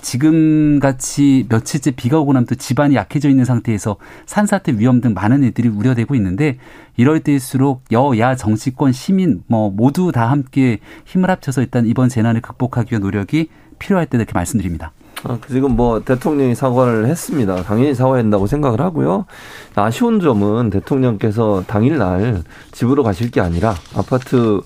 지금 0.00 0.80
같이 0.80 1.46
며칠째 1.48 1.92
비가 1.92 2.18
오고 2.18 2.32
나면 2.32 2.46
또 2.46 2.54
집안이 2.54 2.94
약해져 2.94 3.28
있는 3.28 3.44
상태에서 3.44 3.96
산사태 4.26 4.72
위험 4.78 5.00
등 5.00 5.14
많은 5.14 5.42
일들이 5.42 5.68
우려되고 5.68 6.14
있는데 6.14 6.58
이럴 6.96 7.20
때일수록 7.20 7.84
여야 7.92 8.36
정치권 8.36 8.92
시민 8.92 9.42
뭐 9.46 9.70
모두 9.70 10.12
다 10.12 10.30
함께 10.30 10.78
힘을 11.04 11.30
합쳐서 11.30 11.62
일단 11.62 11.86
이번 11.86 12.08
재난을 12.08 12.40
극복하기 12.40 12.92
위한 12.92 13.02
노력이 13.02 13.48
필요할 13.78 14.06
때 14.06 14.18
이렇게 14.18 14.32
말씀드립니다. 14.32 14.92
아, 15.24 15.38
지금 15.48 15.76
뭐 15.76 16.00
대통령이 16.00 16.54
사과를 16.54 17.06
했습니다. 17.06 17.62
당연히 17.62 17.94
사과한다고 17.94 18.46
생각을 18.46 18.80
하고요. 18.80 19.26
아쉬운 19.74 20.20
점은 20.20 20.70
대통령께서 20.70 21.62
당일날 21.66 22.42
집으로 22.72 23.02
가실 23.02 23.30
게 23.30 23.40
아니라 23.40 23.74
아파트 23.94 24.60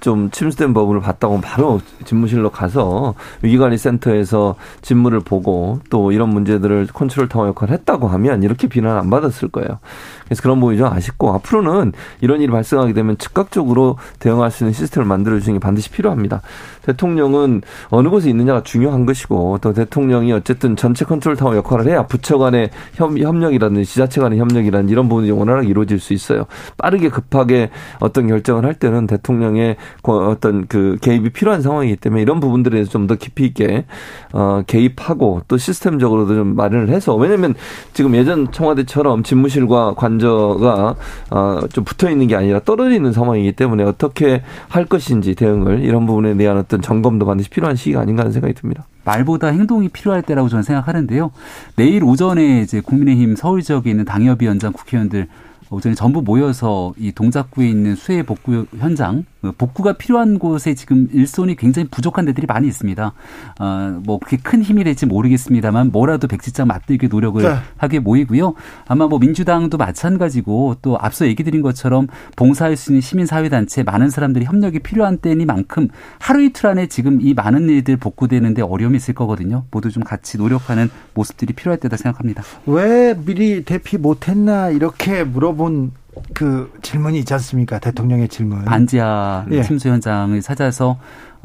좀 0.00 0.30
침수된 0.30 0.74
거를 0.74 1.00
봤다고 1.00 1.40
바로 1.40 1.80
집무실로 2.04 2.50
가서 2.50 3.14
위기관리센터에서 3.42 4.54
집무를 4.82 5.20
보고 5.20 5.80
또 5.90 6.12
이런 6.12 6.28
문제들을 6.28 6.88
컨트롤 6.92 7.28
타워 7.28 7.48
역할을 7.48 7.74
했다고 7.74 8.06
하면 8.08 8.42
이렇게 8.42 8.68
비난 8.68 8.98
안 8.98 9.10
받았을 9.10 9.48
거예요. 9.48 9.78
그래서 10.26 10.42
그런 10.42 10.60
부분이 10.60 10.76
좀 10.76 10.86
아쉽고 10.86 11.32
앞으로는 11.34 11.92
이런 12.20 12.40
일이 12.40 12.50
발생하게 12.50 12.92
되면 12.92 13.16
즉각적으로 13.16 13.96
대응할 14.18 14.50
수 14.50 14.64
있는 14.64 14.74
시스템을 14.74 15.06
만들어 15.06 15.40
주는 15.40 15.58
게 15.58 15.60
반드시 15.62 15.90
필요합니다. 15.90 16.42
대통령은 16.82 17.62
어느 17.88 18.08
곳에 18.08 18.28
있느냐가 18.28 18.62
중요한 18.62 19.06
것이고 19.06 19.58
또 19.62 19.72
대통령이 19.72 20.32
어쨌든 20.32 20.76
전체 20.76 21.04
컨트롤 21.04 21.36
타워 21.36 21.56
역할을 21.56 21.86
해야 21.86 22.06
부처 22.06 22.38
간의 22.38 22.70
협력이라든지 22.94 23.84
지자체 23.84 24.20
간의 24.20 24.38
협력이라든지 24.38 24.92
이런 24.92 25.08
부분이 25.08 25.30
원활하게 25.30 25.68
이루어질 25.68 25.98
수 25.98 26.12
있어요. 26.12 26.44
빠르게 26.76 27.08
급하게 27.08 27.70
어떤 28.00 28.28
결정을 28.28 28.64
할 28.64 28.74
때는 28.74 29.06
대통령의 29.06 29.76
어떤 30.02 30.66
그 30.66 30.98
개입이 31.00 31.30
필요한 31.30 31.62
상황이기 31.62 31.96
때문에 31.96 32.22
이런 32.22 32.40
부분들에 32.40 32.74
대해서 32.74 32.90
좀 32.90 33.06
더 33.06 33.14
깊이 33.14 33.44
있게 33.44 33.84
어 34.32 34.62
개입하고 34.66 35.42
또 35.48 35.56
시스템적으로도 35.56 36.34
좀 36.34 36.56
마련을 36.56 36.88
해서 36.88 37.14
왜냐면 37.14 37.54
지금 37.92 38.14
예전 38.14 38.50
청와대처럼 38.50 39.22
집무실과 39.22 39.94
관 39.94 40.15
저가 40.18 40.96
어좀 41.30 41.84
붙어 41.84 42.10
있는 42.10 42.26
게 42.26 42.36
아니라 42.36 42.60
떨어져 42.60 42.94
있는 42.94 43.12
상황이기 43.12 43.52
때문에 43.52 43.84
어떻게 43.84 44.42
할 44.68 44.84
것인지 44.84 45.34
대응을 45.34 45.80
이런 45.80 46.06
부분에 46.06 46.36
대한 46.36 46.58
어떤 46.58 46.80
점검도 46.80 47.26
반드시 47.26 47.50
필요한 47.50 47.76
시기가 47.76 48.00
아닌가 48.00 48.22
하는 48.22 48.32
생각이 48.32 48.54
듭니다. 48.54 48.86
말보다 49.04 49.48
행동이 49.48 49.88
필요할 49.88 50.22
때라고 50.22 50.48
저는 50.48 50.62
생각하는데요. 50.62 51.30
내일 51.76 52.04
오전에 52.04 52.60
이제 52.62 52.80
국민의힘 52.80 53.36
서울 53.36 53.62
지역에 53.62 53.90
있는 53.90 54.04
당협위원장 54.04 54.72
국회의원들 54.72 55.28
오전에 55.70 55.94
전부 55.94 56.22
모여서 56.22 56.94
이 56.98 57.12
동작구에 57.12 57.68
있는 57.68 57.96
수해 57.96 58.22
복구 58.22 58.66
현장 58.78 59.24
그 59.46 59.52
복구가 59.52 59.94
필요한 59.94 60.38
곳에 60.38 60.74
지금 60.74 61.08
일손이 61.12 61.56
굉장히 61.56 61.88
부족한 61.88 62.24
데들이 62.24 62.46
많이 62.46 62.66
있습니다. 62.66 63.12
어, 63.60 64.00
뭐 64.04 64.18
그렇게 64.18 64.36
큰 64.38 64.62
힘이 64.62 64.82
될지 64.84 65.06
모르겠습니다만 65.06 65.92
뭐라도 65.92 66.26
백지장 66.26 66.66
맞들기 66.66 67.08
노력을 67.08 67.42
네. 67.42 67.56
하게 67.76 68.00
모이고요. 68.00 68.54
아마 68.88 69.06
뭐 69.06 69.18
민주당도 69.18 69.76
마찬가지고 69.78 70.76
또 70.82 70.98
앞서 70.98 71.26
얘기 71.26 71.44
드린 71.44 71.62
것처럼 71.62 72.08
봉사할 72.34 72.76
수 72.76 72.90
있는 72.90 73.00
시민사회단체 73.00 73.84
많은 73.84 74.10
사람들이 74.10 74.44
협력이 74.46 74.80
필요한 74.80 75.18
때니만큼 75.18 75.88
하루 76.18 76.42
이틀 76.42 76.66
안에 76.66 76.86
지금 76.88 77.20
이 77.20 77.34
많은 77.34 77.68
일들 77.68 77.96
복구되는데 77.96 78.62
어려움이 78.62 78.96
있을 78.96 79.14
거거든요. 79.14 79.64
모두 79.70 79.90
좀 79.90 80.02
같이 80.02 80.38
노력하는 80.38 80.90
모습들이 81.14 81.52
필요할 81.52 81.78
때다 81.78 81.96
생각합니다. 81.96 82.42
왜 82.66 83.14
미리 83.14 83.64
대피 83.64 83.96
못했나 83.96 84.70
이렇게 84.70 85.24
물어 85.24 85.52
본 85.56 85.92
그 86.34 86.72
질문이 86.82 87.18
있지 87.20 87.34
않습니까? 87.34 87.78
대통령의 87.78 88.28
질문. 88.28 88.64
반지하 88.64 89.44
예. 89.50 89.62
침수 89.62 89.88
현장을 89.88 90.40
찾아서 90.40 90.90
어, 90.90 90.96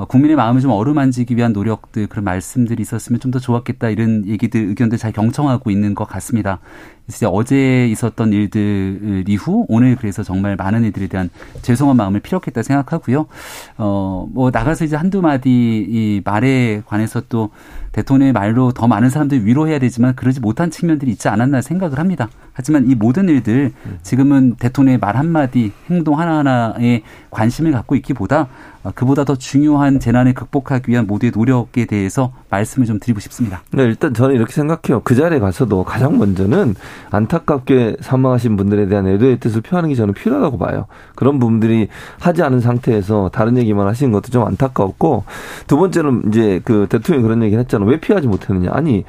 국민의 0.07 0.35
마음을 0.35 0.61
좀 0.61 0.71
어루만지기 0.71 1.35
위한 1.35 1.53
노력들 1.53 2.07
그런 2.07 2.23
말씀들이 2.23 2.81
있었으면 2.81 3.19
좀 3.19 3.31
더 3.31 3.39
좋았겠다 3.39 3.89
이런 3.89 4.25
얘기들 4.27 4.59
의견들 4.67 4.97
잘 4.97 5.13
경청하고 5.13 5.71
있는 5.71 5.95
것 5.95 6.05
같습니다. 6.05 6.59
이제 7.07 7.25
어제 7.29 7.87
있었던 7.87 8.31
일들 8.31 9.23
이후 9.27 9.65
오늘 9.69 9.95
그래서 9.95 10.21
정말 10.23 10.55
많은 10.55 10.83
이들에 10.85 11.07
대한 11.07 11.29
죄송한 11.61 11.97
마음을 11.97 12.19
필요했다 12.19 12.61
생각하고요. 12.61 13.27
어 13.77 14.27
뭐 14.33 14.49
나가서 14.51 14.85
이제 14.85 14.95
한두 14.95 15.21
마디 15.21 15.49
이 15.49 16.21
말에 16.23 16.81
관해서 16.85 17.21
또 17.27 17.49
대통령의 17.91 18.33
말로 18.33 18.71
더 18.71 18.87
많은 18.87 19.09
사람들이 19.09 19.43
위로해야 19.45 19.79
되지만 19.79 20.15
그러지 20.15 20.39
못한 20.39 20.71
측면들이 20.71 21.11
있지 21.11 21.27
않았나 21.27 21.61
생각을 21.61 21.99
합니다. 21.99 22.29
하지만 22.53 22.89
이 22.89 22.95
모든 22.95 23.27
일들 23.29 23.73
지금은 24.03 24.55
대통령의 24.55 24.99
말 24.99 25.17
한마디 25.17 25.71
행동 25.89 26.19
하나하나에 26.19 27.01
관심을 27.29 27.71
갖고 27.71 27.95
있기보다 27.95 28.47
그보다 28.95 29.23
더 29.23 29.35
중요한 29.35 29.99
재난을 29.99 30.33
극복하기 30.33 30.89
위한 30.89 31.05
모두의 31.05 31.31
노력에 31.35 31.85
대해서 31.85 32.33
말씀을 32.49 32.87
좀 32.87 32.99
드리고 32.99 33.19
싶습니다. 33.19 33.61
네, 33.71 33.83
일단 33.83 34.13
저는 34.13 34.35
이렇게 34.35 34.53
생각해요. 34.53 35.01
그 35.03 35.15
자리에 35.15 35.39
가서도 35.39 35.83
가장 35.83 36.17
먼저는 36.17 36.75
안타깝게 37.11 37.97
사망하신 38.01 38.57
분들에 38.57 38.87
대한 38.87 39.07
애도의 39.07 39.39
뜻을 39.39 39.61
표하는 39.61 39.89
게 39.89 39.95
저는 39.95 40.13
필요하다고 40.13 40.57
봐요. 40.57 40.87
그런 41.15 41.39
부분들이 41.39 41.89
하지 42.19 42.41
않은 42.41 42.59
상태에서 42.59 43.29
다른 43.31 43.57
얘기만 43.57 43.87
하시는 43.87 44.11
것도 44.11 44.29
좀 44.31 44.45
안타까웠고 44.45 45.25
두 45.67 45.77
번째는 45.77 46.23
이제 46.29 46.61
그 46.63 46.87
대통령이 46.89 47.23
그런 47.23 47.43
얘기 47.43 47.55
했잖아요. 47.55 47.87
왜 47.87 47.99
피하지 47.99 48.27
못했느냐. 48.27 48.71
아니 48.73 49.05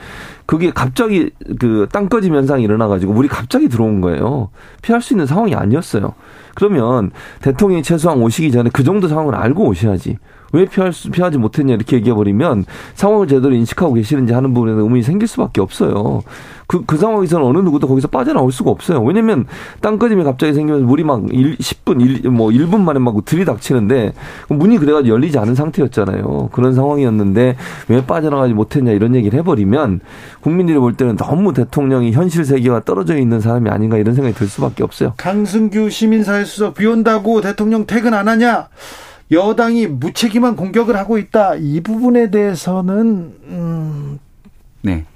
그게 0.46 0.70
갑자기 0.70 1.30
그 1.58 1.88
땅꺼짐 1.92 2.34
현상이 2.34 2.62
일어나가지고 2.62 3.12
물이 3.14 3.28
갑자기 3.28 3.68
들어온 3.68 4.00
거예요. 4.00 4.50
피할 4.82 5.00
수 5.00 5.14
있는 5.14 5.26
상황이 5.26 5.54
아니었어요. 5.54 6.14
그러면 6.54 7.10
대통령이 7.40 7.82
최소한 7.82 8.18
오시기 8.20 8.52
전에 8.52 8.68
그 8.72 8.84
정도 8.84 9.08
상황을 9.08 9.34
알고 9.34 9.61
오셔야지. 9.62 10.18
왜 10.52 10.66
피할 10.66 10.92
수, 10.92 11.10
피하지 11.10 11.38
못했냐 11.38 11.74
이렇게 11.74 11.96
얘기해버리면 11.96 12.64
상황을 12.94 13.26
제대로 13.26 13.54
인식하고 13.54 13.94
계시는지 13.94 14.32
하는 14.32 14.54
부분에 14.54 14.72
의문이 14.72 15.02
생길 15.02 15.26
수밖에 15.26 15.60
없어요. 15.60 16.22
그, 16.66 16.84
그 16.86 16.96
상황에서는 16.96 17.44
어느 17.44 17.58
누구도 17.58 17.88
거기서 17.88 18.08
빠져나올 18.08 18.52
수가 18.52 18.70
없어요. 18.70 19.02
왜냐면 19.02 19.46
땅꺼짐이 19.80 20.24
갑자기 20.24 20.54
생기면서 20.54 20.86
물이 20.86 21.04
막 21.04 21.22
1, 21.30 21.56
10분, 21.56 22.00
1, 22.24 22.30
뭐 22.30 22.48
1분 22.50 22.80
만에 22.80 22.98
막 22.98 23.14
들이닥치는데 23.24 24.12
문이 24.48 24.78
그래가지고 24.78 25.14
열리지 25.14 25.38
않은 25.38 25.54
상태였잖아요. 25.54 26.50
그런 26.52 26.74
상황이었는데 26.74 27.56
왜 27.88 28.06
빠져나가지 28.06 28.54
못했냐 28.54 28.92
이런 28.92 29.14
얘기를 29.14 29.38
해버리면 29.38 30.00
국민들이 30.40 30.78
볼 30.78 30.94
때는 30.94 31.16
너무 31.16 31.52
대통령이 31.52 32.12
현실 32.12 32.44
세계와 32.44 32.80
떨어져 32.80 33.16
있는 33.16 33.40
사람이 33.40 33.68
아닌가 33.68 33.96
이런 33.96 34.14
생각이 34.14 34.34
들 34.34 34.46
수밖에 34.46 34.82
없어요. 34.82 35.14
강승규 35.16 35.90
시민사회 35.90 36.44
수석 36.44 36.74
비 36.74 36.86
온다고 36.86 37.40
대통령 37.40 37.86
퇴근 37.86 38.14
안 38.14 38.28
하냐? 38.28 38.68
여당이 39.32 39.86
무책임한 39.86 40.56
공격을 40.56 40.96
하고 40.96 41.18
있다. 41.18 41.54
이 41.56 41.80
부분에 41.80 42.30
대해서는 42.30 43.34
음. 43.48 44.18
네. 44.82 45.06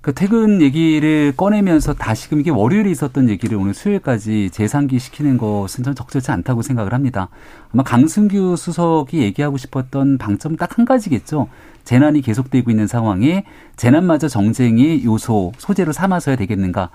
그 0.00 0.14
퇴근 0.14 0.62
얘기를 0.62 1.32
꺼내면서 1.36 1.92
다시금 1.94 2.38
이게 2.38 2.50
월요일에 2.50 2.90
있었던 2.92 3.28
얘기를 3.28 3.58
오늘 3.58 3.74
수요일까지 3.74 4.50
재상기 4.52 5.00
시키는 5.00 5.36
것은 5.36 5.82
전 5.82 5.96
적절치 5.96 6.30
않다고 6.30 6.62
생각을 6.62 6.94
합니다. 6.94 7.28
아마 7.76 7.82
강승규 7.82 8.56
수석이 8.56 9.18
얘기하고 9.18 9.58
싶었던 9.58 10.16
방점 10.16 10.56
딱 10.56 10.78
한 10.78 10.86
가지겠죠. 10.86 11.48
재난이 11.84 12.22
계속되고 12.22 12.70
있는 12.70 12.86
상황에 12.86 13.44
재난마저 13.76 14.28
정쟁의 14.28 15.04
요소 15.04 15.52
소재로 15.58 15.92
삼아서야 15.92 16.36
되겠는가? 16.36 16.88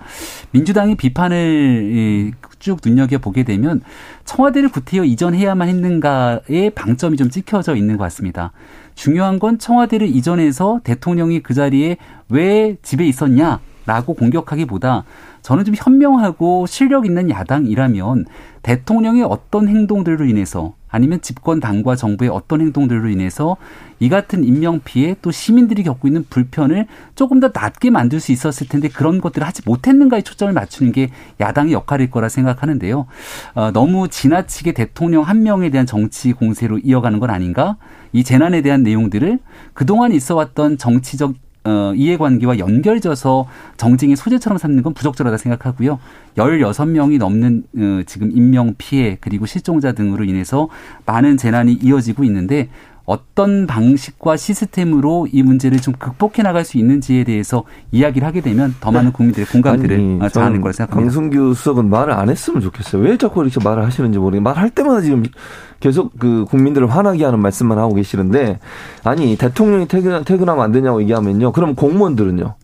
민주당이 0.50 0.96
비판을 0.96 2.32
쭉 2.58 2.80
눈여겨 2.84 3.18
보게 3.18 3.44
되면 3.44 3.80
청와대를 4.24 4.70
구태여 4.70 5.04
이전해야만 5.04 5.68
했는가의 5.68 6.70
방점이 6.74 7.16
좀 7.16 7.30
찍혀져 7.30 7.76
있는 7.76 7.96
것 7.96 8.02
같습니다. 8.04 8.50
중요한 8.96 9.38
건 9.38 9.58
청와대를 9.58 10.08
이전해서 10.08 10.80
대통령이 10.82 11.44
그 11.44 11.54
자리에 11.54 11.96
왜 12.28 12.76
집에 12.82 13.06
있었냐 13.06 13.60
라고 13.86 14.14
공격하기보다 14.14 15.04
저는 15.42 15.64
좀 15.64 15.74
현명하고 15.76 16.66
실력 16.66 17.04
있는 17.04 17.30
야당이라면 17.30 18.26
대통령의 18.62 19.24
어떤 19.24 19.68
행동들로 19.68 20.24
인해서 20.24 20.74
아니면 20.88 21.20
집권 21.20 21.58
당과 21.58 21.96
정부의 21.96 22.30
어떤 22.30 22.60
행동들로 22.60 23.08
인해서 23.08 23.56
이 23.98 24.08
같은 24.08 24.44
인명 24.44 24.80
피해 24.84 25.16
또 25.22 25.30
시민들이 25.30 25.82
겪고 25.82 26.06
있는 26.06 26.24
불편을 26.28 26.86
조금 27.14 27.40
더 27.40 27.50
낮게 27.52 27.90
만들 27.90 28.20
수 28.20 28.30
있었을 28.30 28.68
텐데 28.68 28.88
그런 28.88 29.20
것들을 29.20 29.44
하지 29.44 29.62
못했는가에 29.64 30.20
초점을 30.20 30.52
맞추는 30.52 30.92
게 30.92 31.10
야당의 31.40 31.72
역할일 31.72 32.10
거라 32.10 32.28
생각하는데요. 32.28 33.06
어, 33.54 33.70
너무 33.72 34.08
지나치게 34.08 34.72
대통령 34.72 35.22
한 35.22 35.42
명에 35.42 35.70
대한 35.70 35.86
정치 35.86 36.32
공세로 36.32 36.78
이어가는 36.78 37.18
건 37.18 37.30
아닌가? 37.30 37.78
이 38.12 38.22
재난에 38.22 38.60
대한 38.60 38.82
내용들을 38.82 39.38
그동안 39.72 40.12
있어 40.12 40.36
왔던 40.36 40.76
정치적 40.76 41.34
어, 41.64 41.92
이해관계와 41.94 42.58
연결져서 42.58 43.46
정쟁의 43.76 44.16
소재처럼 44.16 44.58
삼는 44.58 44.82
건 44.82 44.94
부적절하다 44.94 45.36
생각하고요. 45.36 46.00
16명이 46.36 47.18
넘는 47.18 47.64
어, 47.76 48.02
지금 48.06 48.30
인명 48.32 48.74
피해 48.78 49.16
그리고 49.20 49.46
실종자 49.46 49.92
등으로 49.92 50.24
인해서 50.24 50.68
많은 51.06 51.36
재난이 51.36 51.74
이어지고 51.82 52.24
있는데 52.24 52.68
어떤 53.04 53.66
방식과 53.66 54.36
시스템으로 54.36 55.26
이 55.32 55.42
문제를 55.42 55.80
좀 55.80 55.94
극복해 55.98 56.42
나갈 56.42 56.64
수 56.64 56.78
있는지에 56.78 57.24
대해서 57.24 57.64
이야기를 57.90 58.26
하게 58.26 58.40
되면 58.40 58.74
더 58.80 58.90
많은 58.92 59.08
네. 59.10 59.12
국민들의 59.12 59.46
공감들을 59.46 60.20
자하는 60.30 60.60
걸 60.60 60.72
생각합니다. 60.72 61.12
강승규 61.12 61.54
수석은 61.54 61.90
말을 61.90 62.12
안 62.12 62.28
했으면 62.30 62.60
좋겠어요. 62.60 63.02
왜 63.02 63.16
자꾸 63.16 63.42
이렇게 63.42 63.62
말을 63.62 63.84
하시는지 63.84 64.18
모르겠는데 64.18 64.48
말할 64.50 64.70
때마다 64.70 65.00
지금 65.00 65.24
계속 65.80 66.16
그 66.18 66.44
국민들을 66.48 66.88
화나게 66.88 67.24
하는 67.24 67.40
말씀만 67.40 67.76
하고 67.78 67.94
계시는데 67.94 68.60
아니 69.02 69.36
대통령이 69.36 69.88
퇴근 69.88 70.22
퇴근하면 70.24 70.64
안 70.64 70.70
되냐고 70.72 71.02
얘기하면요. 71.02 71.52
그럼 71.52 71.74
공무원들은요. 71.74 72.54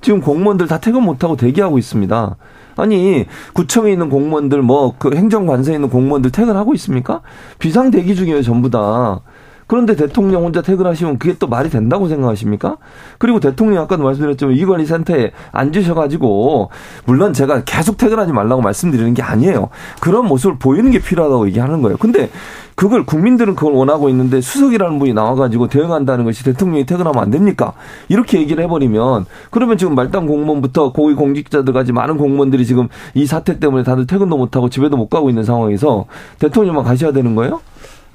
지금 0.00 0.20
공무원들 0.20 0.66
다 0.66 0.78
퇴근 0.78 1.04
못 1.04 1.22
하고 1.22 1.36
대기하고 1.36 1.78
있습니다. 1.78 2.36
아니 2.76 3.26
구청에 3.52 3.92
있는 3.92 4.08
공무원들 4.08 4.62
뭐 4.62 4.94
그 4.98 5.14
행정관서에 5.14 5.74
있는 5.74 5.88
공무원들 5.88 6.30
퇴근하고 6.30 6.74
있습니까? 6.74 7.20
비상 7.58 7.90
대기 7.90 8.14
중이에요 8.14 8.42
전부 8.42 8.70
다. 8.70 9.20
그런데 9.68 9.94
대통령 9.94 10.44
혼자 10.44 10.62
퇴근하시면 10.62 11.18
그게 11.18 11.36
또 11.38 11.46
말이 11.46 11.68
된다고 11.68 12.08
생각하십니까? 12.08 12.78
그리고 13.18 13.38
대통령 13.38 13.82
아까도 13.82 14.02
말씀드렸지만 14.02 14.54
위관리센터에 14.54 15.32
앉으셔가지고 15.52 16.70
물론 17.04 17.34
제가 17.34 17.62
계속 17.64 17.98
퇴근하지 17.98 18.32
말라고 18.32 18.62
말씀드리는 18.62 19.12
게 19.14 19.22
아니에요. 19.22 19.68
그런 20.00 20.26
모습을 20.26 20.56
보이는 20.58 20.90
게 20.90 20.98
필요하다고 20.98 21.46
얘기하는 21.48 21.82
거예요. 21.82 21.98
근데 21.98 22.30
그걸 22.78 23.04
국민들은 23.04 23.56
그걸 23.56 23.74
원하고 23.74 24.08
있는데 24.08 24.40
수석이라는 24.40 24.98
분이 25.00 25.12
나와가지고 25.12 25.66
대응한다는 25.66 26.24
것이 26.24 26.44
대통령이 26.44 26.86
퇴근하면 26.86 27.22
안 27.22 27.30
됩니까? 27.30 27.74
이렇게 28.08 28.38
얘기를 28.38 28.64
해버리면 28.64 29.26
그러면 29.50 29.76
지금 29.76 29.94
말단 29.94 30.26
공무원부터 30.26 30.92
고위 30.92 31.14
공직자들까지 31.14 31.92
많은 31.92 32.16
공무원들이 32.16 32.64
지금 32.64 32.88
이 33.14 33.26
사태 33.26 33.58
때문에 33.58 33.82
다들 33.82 34.06
퇴근도 34.06 34.36
못하고 34.38 34.70
집에도 34.70 34.96
못 34.96 35.08
가고 35.08 35.28
있는 35.28 35.42
상황에서 35.42 36.06
대통령만 36.38 36.84
가셔야 36.84 37.12
되는 37.12 37.34
거예요? 37.34 37.60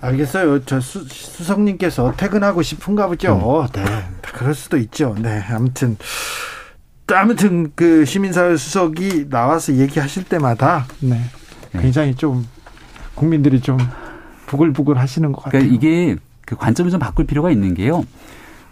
알겠어요. 0.04 0.66
저 0.66 0.82
수, 0.82 1.06
수석님께서 1.06 2.14
퇴근하고 2.18 2.62
싶은가 2.62 3.08
보죠. 3.08 3.36
음. 3.36 3.68
네. 3.74 3.84
그럴 4.22 4.54
수도 4.54 4.78
있죠. 4.78 5.16
네. 5.18 5.42
아무튼. 5.50 5.98
아무튼 7.12 7.72
그 7.76 8.06
시민사회 8.06 8.56
수석이 8.56 9.30
나와서 9.30 9.74
얘기하실 9.74 10.24
때마다 10.24 10.88
네. 11.00 11.22
네. 11.72 11.82
굉장히 11.82 12.16
좀 12.16 12.48
국민들이 13.14 13.60
좀 13.60 13.78
부글부글 14.48 14.98
하시는 14.98 15.32
것 15.32 15.44
그러니까 15.44 15.60
같아요. 15.60 15.80
그러니까 15.80 16.12
이게 16.12 16.16
그 16.46 16.56
관점을 16.56 16.90
좀 16.92 17.00
바꿀 17.00 17.26
필요가 17.26 17.52
있는 17.52 17.74
게요. 17.74 18.06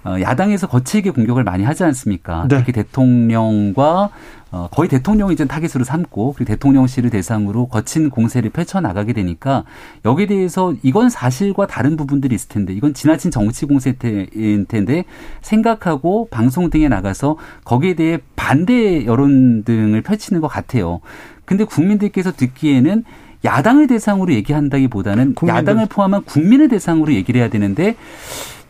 어, 0.03 0.15
야당에서 0.19 0.67
거칠게 0.67 1.11
공격을 1.11 1.43
많이 1.43 1.63
하지 1.63 1.83
않습니까? 1.83 2.47
네. 2.49 2.57
특히 2.57 2.71
대통령과 2.71 4.09
어, 4.51 4.67
거의 4.69 4.89
대통령이 4.89 5.33
이제 5.33 5.45
타깃으로 5.45 5.85
삼고 5.85 6.33
그리고 6.33 6.49
대통령실을 6.49 7.09
대상으로 7.09 7.67
거친 7.67 8.09
공세를 8.09 8.49
펼쳐 8.49 8.81
나가게 8.81 9.13
되니까 9.13 9.63
여기에 10.03 10.25
대해서 10.25 10.73
이건 10.83 11.09
사실과 11.09 11.67
다른 11.67 11.95
부분들이 11.95 12.35
있을 12.35 12.49
텐데 12.49 12.73
이건 12.73 12.93
지나친 12.93 13.31
정치 13.31 13.65
공세인 13.65 14.65
텐데 14.67 15.05
생각하고 15.41 16.27
방송 16.29 16.69
등에 16.69 16.89
나가서 16.89 17.37
거기에 17.63 17.93
대해 17.93 18.19
반대 18.35 19.05
여론 19.05 19.63
등을 19.63 20.01
펼치는 20.01 20.41
것 20.41 20.47
같아요. 20.49 20.99
근데 21.45 21.63
국민들께서 21.63 22.33
듣기에는 22.33 23.05
야당을 23.43 23.87
대상으로 23.87 24.33
얘기한다기보다는 24.33 25.33
국민들. 25.35 25.59
야당을 25.59 25.85
포함한 25.87 26.23
국민을 26.23 26.67
대상으로 26.67 27.13
얘기를 27.13 27.39
해야 27.39 27.49
되는데 27.49 27.95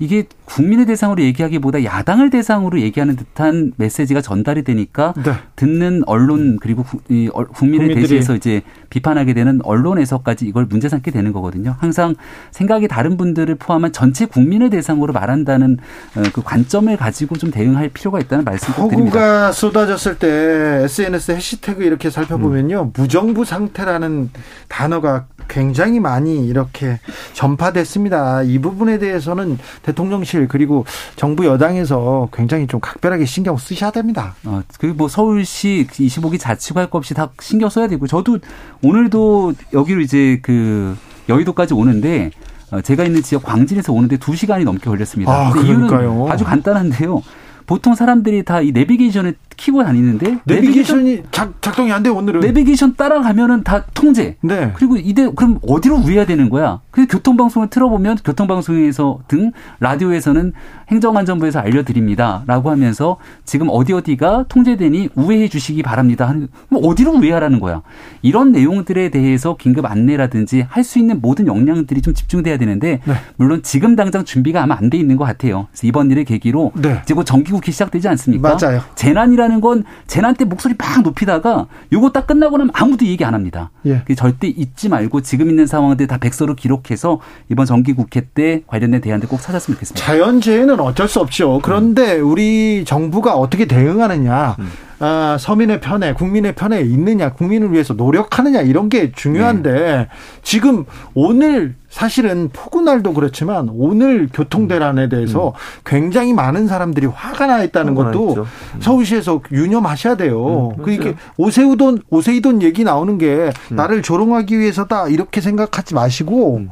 이게 0.01 0.23
국민의 0.45 0.87
대상으로 0.87 1.21
얘기하기보다 1.21 1.83
야당을 1.83 2.31
대상으로 2.31 2.81
얘기하는 2.81 3.15
듯한 3.15 3.71
메시지가 3.77 4.21
전달이 4.21 4.63
되니까 4.63 5.13
네. 5.23 5.33
듣는 5.55 6.01
언론 6.07 6.57
그리고 6.59 6.83
이 7.07 7.29
국민을 7.29 7.93
대신해서 7.93 8.35
이제 8.35 8.63
비판하게 8.89 9.35
되는 9.35 9.61
언론에서까지 9.63 10.47
이걸 10.47 10.65
문제 10.65 10.89
삼게 10.89 11.11
되는 11.11 11.31
거거든요. 11.31 11.75
항상 11.79 12.15
생각이 12.49 12.87
다른 12.87 13.15
분들을 13.15 13.53
포함한 13.55 13.93
전체 13.93 14.25
국민을 14.25 14.71
대상으로 14.71 15.13
말한다는 15.13 15.77
어, 16.15 16.23
그 16.33 16.41
관점을 16.41 16.97
가지고 16.97 17.37
좀 17.37 17.51
대응할 17.51 17.89
필요가 17.89 18.19
있다는 18.19 18.43
말씀 18.43 18.73
꼭 18.73 18.89
드립니다. 18.89 19.19
허구가 19.19 19.51
쏟아졌을 19.51 20.17
때 20.17 20.81
SNS 20.83 21.33
해시태그 21.33 21.83
이렇게 21.83 22.09
살펴보면요. 22.09 22.85
음. 22.85 22.93
무정부 22.95 23.45
상태라는 23.45 24.31
단어가 24.67 25.27
굉장히 25.55 25.99
많이 25.99 26.47
이렇게 26.47 26.97
전파됐습니다. 27.33 28.43
이 28.43 28.57
부분에 28.59 28.97
대해서는 28.99 29.57
대통령실 29.83 30.47
그리고 30.47 30.85
정부 31.17 31.45
여당에서 31.45 32.29
굉장히 32.33 32.67
좀 32.67 32.79
각별하게 32.79 33.25
신경 33.25 33.57
쓰셔야 33.57 33.91
됩니다. 33.91 34.33
어, 34.45 34.61
그리고 34.79 34.95
뭐 34.95 35.07
서울시 35.09 35.85
25기 35.91 36.39
자치구 36.39 36.79
할 36.79 36.89
것 36.89 36.99
없이 36.99 37.13
다 37.13 37.29
신경 37.41 37.69
써야 37.69 37.87
되고 37.87 38.07
저도 38.07 38.39
오늘도 38.81 39.53
여기로 39.73 39.99
이제 40.01 40.39
그 40.41 40.95
여의도까지 41.27 41.73
오는데 41.73 42.31
어, 42.71 42.79
제가 42.79 43.03
있는 43.03 43.21
지역 43.21 43.43
광진에서 43.43 43.91
오는데 43.91 44.17
2시간이 44.17 44.63
넘게 44.63 44.89
걸렸습니다. 44.89 45.31
아, 45.31 45.49
그러니까요. 45.51 46.27
아주 46.29 46.45
간단한데요. 46.45 47.21
보통 47.65 47.95
사람들이 47.95 48.43
다 48.43 48.61
이 48.61 48.71
내비게이션을 48.71 49.35
키고 49.57 49.83
다니는데 49.83 50.39
내비게이션이 50.45 51.23
작, 51.31 51.61
작동이 51.61 51.91
안 51.91 52.01
돼 52.03 52.09
오늘은 52.09 52.39
내비게이션 52.41 52.95
따라가면은 52.95 53.63
다 53.63 53.85
통제. 53.93 54.37
네. 54.41 54.71
그리고 54.75 54.97
이대 54.97 55.29
그럼 55.35 55.59
어디로 55.67 55.97
우회해야 55.97 56.25
되는 56.25 56.49
거야? 56.49 56.79
그 56.89 57.05
교통방송을 57.07 57.69
틀어보면 57.69 58.17
교통방송에서 58.25 59.19
등 59.27 59.51
라디오에서는 59.79 60.53
행정안전부에서 60.89 61.59
알려드립니다라고 61.59 62.69
하면서 62.71 63.17
지금 63.45 63.67
어디 63.69 63.93
어디가 63.93 64.45
통제되니 64.49 65.09
우회해 65.15 65.47
주시기 65.47 65.83
바랍니다. 65.83 66.27
하는 66.27 66.47
뭐 66.69 66.81
어디로 66.87 67.13
우회하라는 67.13 67.59
거야? 67.59 67.81
이런 68.21 68.51
내용들에 68.51 69.09
대해서 69.09 69.55
긴급 69.57 69.85
안내라든지 69.85 70.65
할 70.69 70.81
수 70.83 70.97
있는 70.97 71.21
모든 71.21 71.45
역량들이 71.45 72.01
좀 72.01 72.13
집중돼야 72.15 72.57
되는데 72.57 72.99
네. 73.05 73.13
물론 73.37 73.61
지금 73.63 73.95
당장 73.95 74.25
준비가 74.25 74.63
아마 74.63 74.75
안 74.75 74.89
돼 74.89 74.97
있는 74.97 75.15
것 75.15 75.23
같아요. 75.25 75.67
그래서 75.71 75.87
이번 75.87 76.09
일을 76.11 76.25
계기로 76.25 76.71
네. 76.81 77.01
곧 77.13 77.23
정기 77.23 77.50
국회 77.51 77.71
시작되지 77.71 78.07
않습니까? 78.09 78.57
맞아요. 78.59 78.81
재난이라는 78.95 79.61
건 79.61 79.83
재난 80.07 80.35
때 80.35 80.45
목소리 80.45 80.75
막 80.77 81.01
높이다가 81.01 81.67
요거 81.91 82.11
딱 82.11 82.27
끝나고 82.27 82.57
나면 82.57 82.71
아무도 82.73 83.05
얘기 83.05 83.23
안 83.23 83.33
합니다. 83.33 83.71
예. 83.85 84.03
절대 84.15 84.47
잊지 84.47 84.89
말고 84.89 85.21
지금 85.21 85.49
있는 85.49 85.67
상황들 85.67 86.07
다 86.07 86.17
백서로 86.17 86.55
기록해서 86.55 87.19
이번 87.49 87.65
정기 87.65 87.93
국회 87.93 88.21
때 88.21 88.63
관련된 88.67 89.01
대안들 89.01 89.29
꼭 89.29 89.41
찾았으면 89.41 89.75
좋겠습니다. 89.75 90.05
자연재해는 90.05 90.79
어쩔 90.79 91.07
수 91.07 91.19
없죠. 91.19 91.59
그런데 91.63 92.19
음. 92.19 92.31
우리 92.31 92.83
정부가 92.85 93.35
어떻게 93.35 93.65
대응하느냐. 93.65 94.55
음. 94.59 94.69
아, 95.03 95.35
서민의 95.39 95.81
편에 95.81 96.13
국민의 96.13 96.53
편에 96.53 96.81
있느냐 96.81 97.33
국민을 97.33 97.73
위해서 97.73 97.95
노력하느냐 97.95 98.61
이런 98.61 98.87
게 98.87 99.11
중요한데 99.11 99.71
네. 99.71 100.07
지금 100.43 100.85
오늘 101.15 101.73
사실은 101.89 102.49
폭우날도 102.53 103.15
그렇지만 103.15 103.67
오늘 103.73 104.29
교통대란에 104.31 105.09
대해서 105.09 105.49
음. 105.49 105.53
굉장히 105.85 106.33
많은 106.33 106.67
사람들이 106.67 107.07
화가 107.07 107.47
나 107.47 107.63
있다는 107.63 107.95
것도 107.95 108.33
음. 108.35 108.45
서울시에서 108.79 109.41
유념하셔야 109.51 110.15
돼요. 110.15 110.75
음, 110.77 110.83
그러니까 110.83 111.19
오세우돈 111.35 112.03
오세이돈 112.11 112.61
얘기 112.61 112.83
나오는 112.83 113.17
게 113.17 113.51
음. 113.71 113.75
나를 113.75 114.03
조롱하기 114.03 114.59
위해서다 114.59 115.07
이렇게 115.07 115.41
생각하지 115.41 115.95
마시고 115.95 116.57
음. 116.57 116.69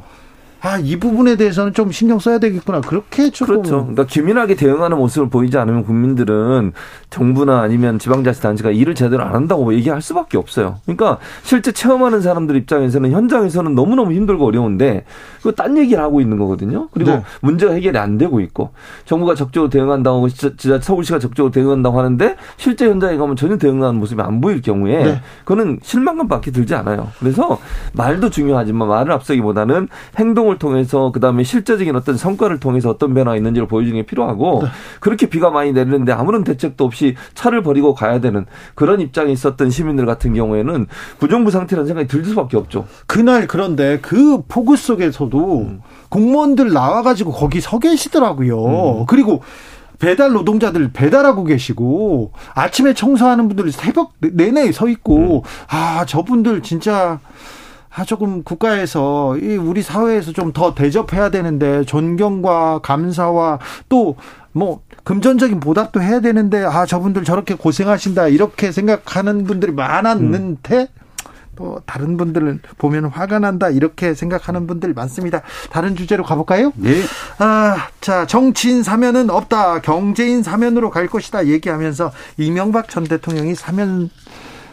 아, 0.62 0.78
이 0.78 0.96
부분에 0.96 1.36
대해서는 1.36 1.72
좀 1.72 1.90
신경 1.90 2.18
써야 2.18 2.38
되겠구나. 2.38 2.82
그렇게 2.82 3.30
조금. 3.30 3.56
그렇죠. 3.56 3.78
그러니까 3.80 4.04
기민하게 4.04 4.56
대응하는 4.56 4.98
모습을 4.98 5.30
보이지 5.30 5.56
않으면 5.56 5.84
국민들은 5.84 6.72
정부나 7.08 7.60
아니면 7.60 7.98
지방자치단체가 7.98 8.70
일을 8.70 8.94
제대로 8.94 9.22
안 9.22 9.34
한다고 9.34 9.72
얘기할 9.72 10.02
수밖에 10.02 10.36
없어요. 10.36 10.80
그러니까 10.84 11.18
실제 11.42 11.72
체험하는 11.72 12.20
사람들 12.20 12.56
입장에서는 12.56 13.10
현장에서는 13.10 13.74
너무너무 13.74 14.12
힘들고 14.12 14.46
어려운데 14.46 15.04
그거 15.38 15.52
딴 15.52 15.78
얘기를 15.78 16.02
하고 16.02 16.20
있는 16.20 16.36
거거든요. 16.38 16.88
그리고 16.92 17.12
네. 17.12 17.22
문제가 17.40 17.72
해결이 17.72 17.96
안 17.96 18.18
되고 18.18 18.40
있고 18.40 18.70
정부가 19.06 19.34
적극적으로 19.34 19.70
대응한다고 19.70 20.28
진짜 20.28 20.78
서울시가 20.78 21.18
적극적으로 21.20 21.50
대응한다고 21.50 21.98
하는데 21.98 22.36
실제 22.58 22.86
현장에 22.86 23.16
가면 23.16 23.36
전혀 23.36 23.56
대응하는 23.56 23.98
모습이 23.98 24.20
안 24.20 24.42
보일 24.42 24.60
경우에 24.60 25.04
네. 25.04 25.20
그거는 25.44 25.78
실망감밖에 25.82 26.50
들지 26.50 26.74
않아요. 26.74 27.08
그래서 27.18 27.58
말도 27.94 28.28
중요하지만 28.28 28.88
말을 28.88 29.12
앞서기보다는 29.12 29.88
행동 30.18 30.49
활동을 30.50 30.58
통해서 30.58 31.12
그다음에 31.12 31.44
실제적인 31.44 31.94
어떤 31.94 32.16
성과를 32.16 32.58
통해서 32.58 32.90
어떤 32.90 33.14
변화가 33.14 33.36
있는지를 33.36 33.68
보여주는 33.68 33.96
게 33.96 34.04
필요하고 34.04 34.62
네. 34.64 34.68
그렇게 34.98 35.26
비가 35.28 35.50
많이 35.50 35.72
내리는데 35.72 36.12
아무런 36.12 36.42
대책도 36.42 36.84
없이 36.84 37.14
차를 37.34 37.62
버리고 37.62 37.94
가야 37.94 38.20
되는 38.20 38.46
그런 38.74 39.00
입장에 39.00 39.30
있었던 39.32 39.70
시민들 39.70 40.06
같은 40.06 40.34
경우에는 40.34 40.86
부정부 41.18 41.50
상태라는 41.50 41.86
생각이 41.86 42.08
들 42.08 42.24
수밖에 42.24 42.56
없죠. 42.56 42.86
그날 43.06 43.46
그런데 43.46 43.98
그 44.00 44.42
폭우 44.48 44.76
속에서도 44.76 45.58
음. 45.60 45.80
공무원들 46.08 46.72
나와가지고 46.72 47.32
거기 47.32 47.60
서 47.60 47.78
계시더라고요. 47.78 49.00
음. 49.00 49.06
그리고 49.06 49.42
배달 49.98 50.32
노동자들 50.32 50.90
배달하고 50.92 51.44
계시고 51.44 52.32
아침에 52.54 52.94
청소하는 52.94 53.48
분들 53.48 53.70
새벽 53.70 54.12
내내 54.18 54.72
서 54.72 54.88
있고 54.88 55.16
음. 55.16 55.42
아 55.68 56.06
저분들 56.06 56.62
진짜 56.62 57.20
아, 57.92 58.04
조금 58.04 58.42
국가에서, 58.44 59.36
이 59.38 59.56
우리 59.56 59.82
사회에서 59.82 60.32
좀 60.32 60.52
더 60.52 60.74
대접해야 60.74 61.30
되는데, 61.30 61.84
존경과 61.84 62.80
감사와 62.82 63.58
또, 63.88 64.16
뭐, 64.52 64.82
금전적인 65.04 65.60
보답도 65.60 66.00
해야 66.02 66.20
되는데, 66.20 66.64
아, 66.64 66.86
저분들 66.86 67.24
저렇게 67.24 67.54
고생하신다, 67.54 68.28
이렇게 68.28 68.72
생각하는 68.72 69.44
분들이 69.44 69.72
많았는데, 69.72 70.88
뭐, 71.56 71.82
다른 71.84 72.16
분들은 72.16 72.60
보면 72.78 73.06
화가 73.06 73.38
난다, 73.40 73.68
이렇게 73.70 74.14
생각하는 74.14 74.66
분들 74.66 74.94
많습니다. 74.94 75.42
다른 75.70 75.94
주제로 75.94 76.24
가볼까요? 76.24 76.72
네. 76.76 77.02
아, 77.38 77.88
자, 78.00 78.26
정치인 78.26 78.82
사면은 78.82 79.30
없다, 79.30 79.80
경제인 79.82 80.42
사면으로 80.42 80.90
갈 80.90 81.06
것이다, 81.06 81.46
얘기하면서 81.46 82.12
이명박 82.38 82.88
전 82.88 83.04
대통령이 83.04 83.54
사면 83.54 84.10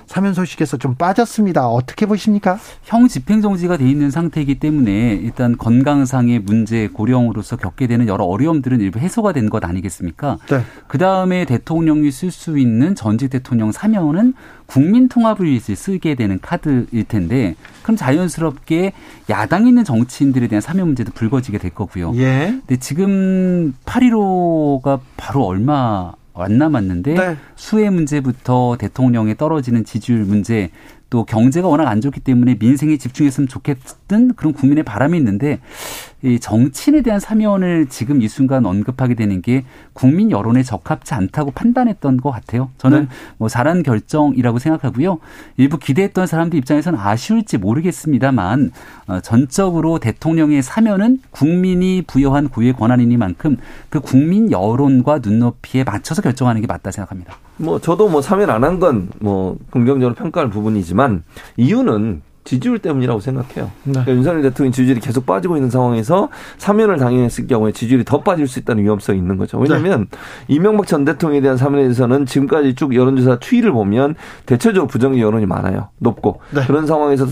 사면 0.08 0.34
소식에서 0.34 0.78
좀 0.78 0.96
빠졌습니다. 0.96 1.68
어떻게 1.68 2.06
보십니까? 2.06 2.58
형 2.84 3.08
집행정지가 3.08 3.78
돼 3.78 3.90
있는 3.90 4.10
상태이기 4.10 4.56
때문에 4.60 5.20
일단 5.22 5.58
건강상의 5.58 6.40
문제 6.40 6.88
고령으로서 6.88 7.58
겪게 7.58 7.88
되는 7.88 8.08
여러 8.08 8.24
어려움들은 8.24 8.80
일부 8.82 9.00
해소가 9.00 9.34
된 9.34 9.48
것 9.50 9.64
아니겠습니까? 9.64 10.38
네. 10.50 10.62
그 10.88 10.98
다음에 10.98 11.46
대통령이 11.46 12.12
쓸 12.12 12.32
수 12.32 12.58
있는 12.58 12.96
전직 12.96 13.30
대통령 13.30 13.72
사면은 13.72 14.34
국민 14.66 15.08
통합을 15.08 15.46
위해서 15.46 15.74
쓰게 15.74 16.16
되는 16.16 16.40
카드일 16.42 17.06
텐데 17.08 17.56
그럼 17.84 17.96
자연스럽게 17.96 18.92
야당 19.30 19.68
있는 19.68 19.84
정치인들에 19.86 20.48
대한 20.48 20.62
사면 20.62 20.88
문제도 20.88 21.12
불거지게 21.14 21.58
될 21.58 21.72
거고요. 21.72 22.14
예. 22.16 22.56
근데 22.68 22.76
지금 22.78 23.74
8.15가 23.86 25.00
바로 25.16 25.46
얼마 25.46 26.12
안 26.44 26.58
남았는데 26.58 27.14
네. 27.14 27.38
수혜 27.56 27.90
문제부터 27.90 28.78
대통령에 28.80 29.36
떨어지는 29.36 29.84
지지율 29.84 30.26
문제 30.26 30.70
또 31.10 31.24
경제가 31.24 31.68
워낙 31.68 31.88
안 31.88 32.02
좋기 32.02 32.20
때문에 32.20 32.58
민생에 32.60 32.98
집중했으면 32.98 33.48
좋겠던 33.48 34.36
그런 34.36 34.54
국민의 34.54 34.84
바람이 34.84 35.18
있는데 35.18 35.60
이 36.24 36.40
정치인에 36.40 37.02
대한 37.02 37.20
사면을 37.20 37.88
지금 37.90 38.22
이 38.22 38.28
순간 38.28 38.66
언급하게 38.66 39.14
되는 39.14 39.42
게 39.42 39.66
국민 39.94 40.32
여론에 40.32 40.64
적합치 40.64 41.14
않다고 41.14 41.52
판단했던 41.52 42.18
것 42.18 42.32
같아요. 42.32 42.72
저는 42.78 43.02
네. 43.02 43.08
뭐 43.38 43.48
잘한 43.48 43.84
결정이라고 43.84 44.60
생각하고요. 44.60 45.20
일부 45.58 45.78
기대했던 45.78 46.26
사람들 46.28 46.58
입장에서는 46.60 47.00
아쉬울지 47.00 47.60
모르겠습니다만 47.60 48.72
어, 49.08 49.20
전적으로 49.22 50.00
대통령의 50.00 50.64
사면은 50.64 51.20
국민이 51.30 52.04
부여한 52.06 52.50
고유의 52.50 52.74
권한이니만큼 52.74 53.58
그 53.90 54.00
국민 54.00 54.52
여론과 54.52 55.20
눈높이에 55.20 55.84
맞춰서 55.84 56.22
결정하는 56.22 56.62
게 56.62 56.68
맞다 56.68 56.92
생각합니다. 56.92 57.38
뭐 57.58 57.80
저도 57.80 58.08
뭐 58.10 58.22
사면 58.22 58.50
안 58.50 58.64
한 58.64 58.80
건 58.80 59.10
뭐 59.20 59.58
긍정적으로 59.72 60.14
평가할 60.16 60.50
부분이지만 60.50 61.24
이유는 61.58 62.22
지지율 62.48 62.80
때문이라고 62.80 63.20
생각해요. 63.20 63.72
네. 63.84 63.92
그러니까 63.92 64.14
윤석열 64.14 64.42
대통령 64.42 64.72
지지율이 64.72 65.02
계속 65.02 65.26
빠지고 65.26 65.58
있는 65.58 65.70
상황에서 65.70 66.30
사면을 66.58 66.96
당했을 66.98 67.46
경우에 67.46 67.74
지지율이 67.74 68.06
더 68.06 68.22
빠질 68.22 68.48
수 68.48 68.60
있다는 68.60 68.84
위험성이 68.84 69.20
있는 69.20 69.36
거죠. 69.36 69.58
왜냐하면 69.58 70.08
네. 70.10 70.18
이명박 70.48 70.88
전 70.88 71.04
대통령에 71.04 71.42
대한 71.42 71.58
사면에 71.58 71.84
대해서는 71.84 72.26
지금까지 72.26 72.76
쭉 72.76 72.96
여론조사 72.96 73.40
추이를 73.42 73.74
보면 73.74 74.16
대체적으로 74.46 74.88
부정적 74.88 75.20
여론이 75.20 75.46
많아요. 75.46 75.90
높고 75.98 76.40
네. 76.52 76.62
그런 76.66 76.88
상황에서 76.88 77.26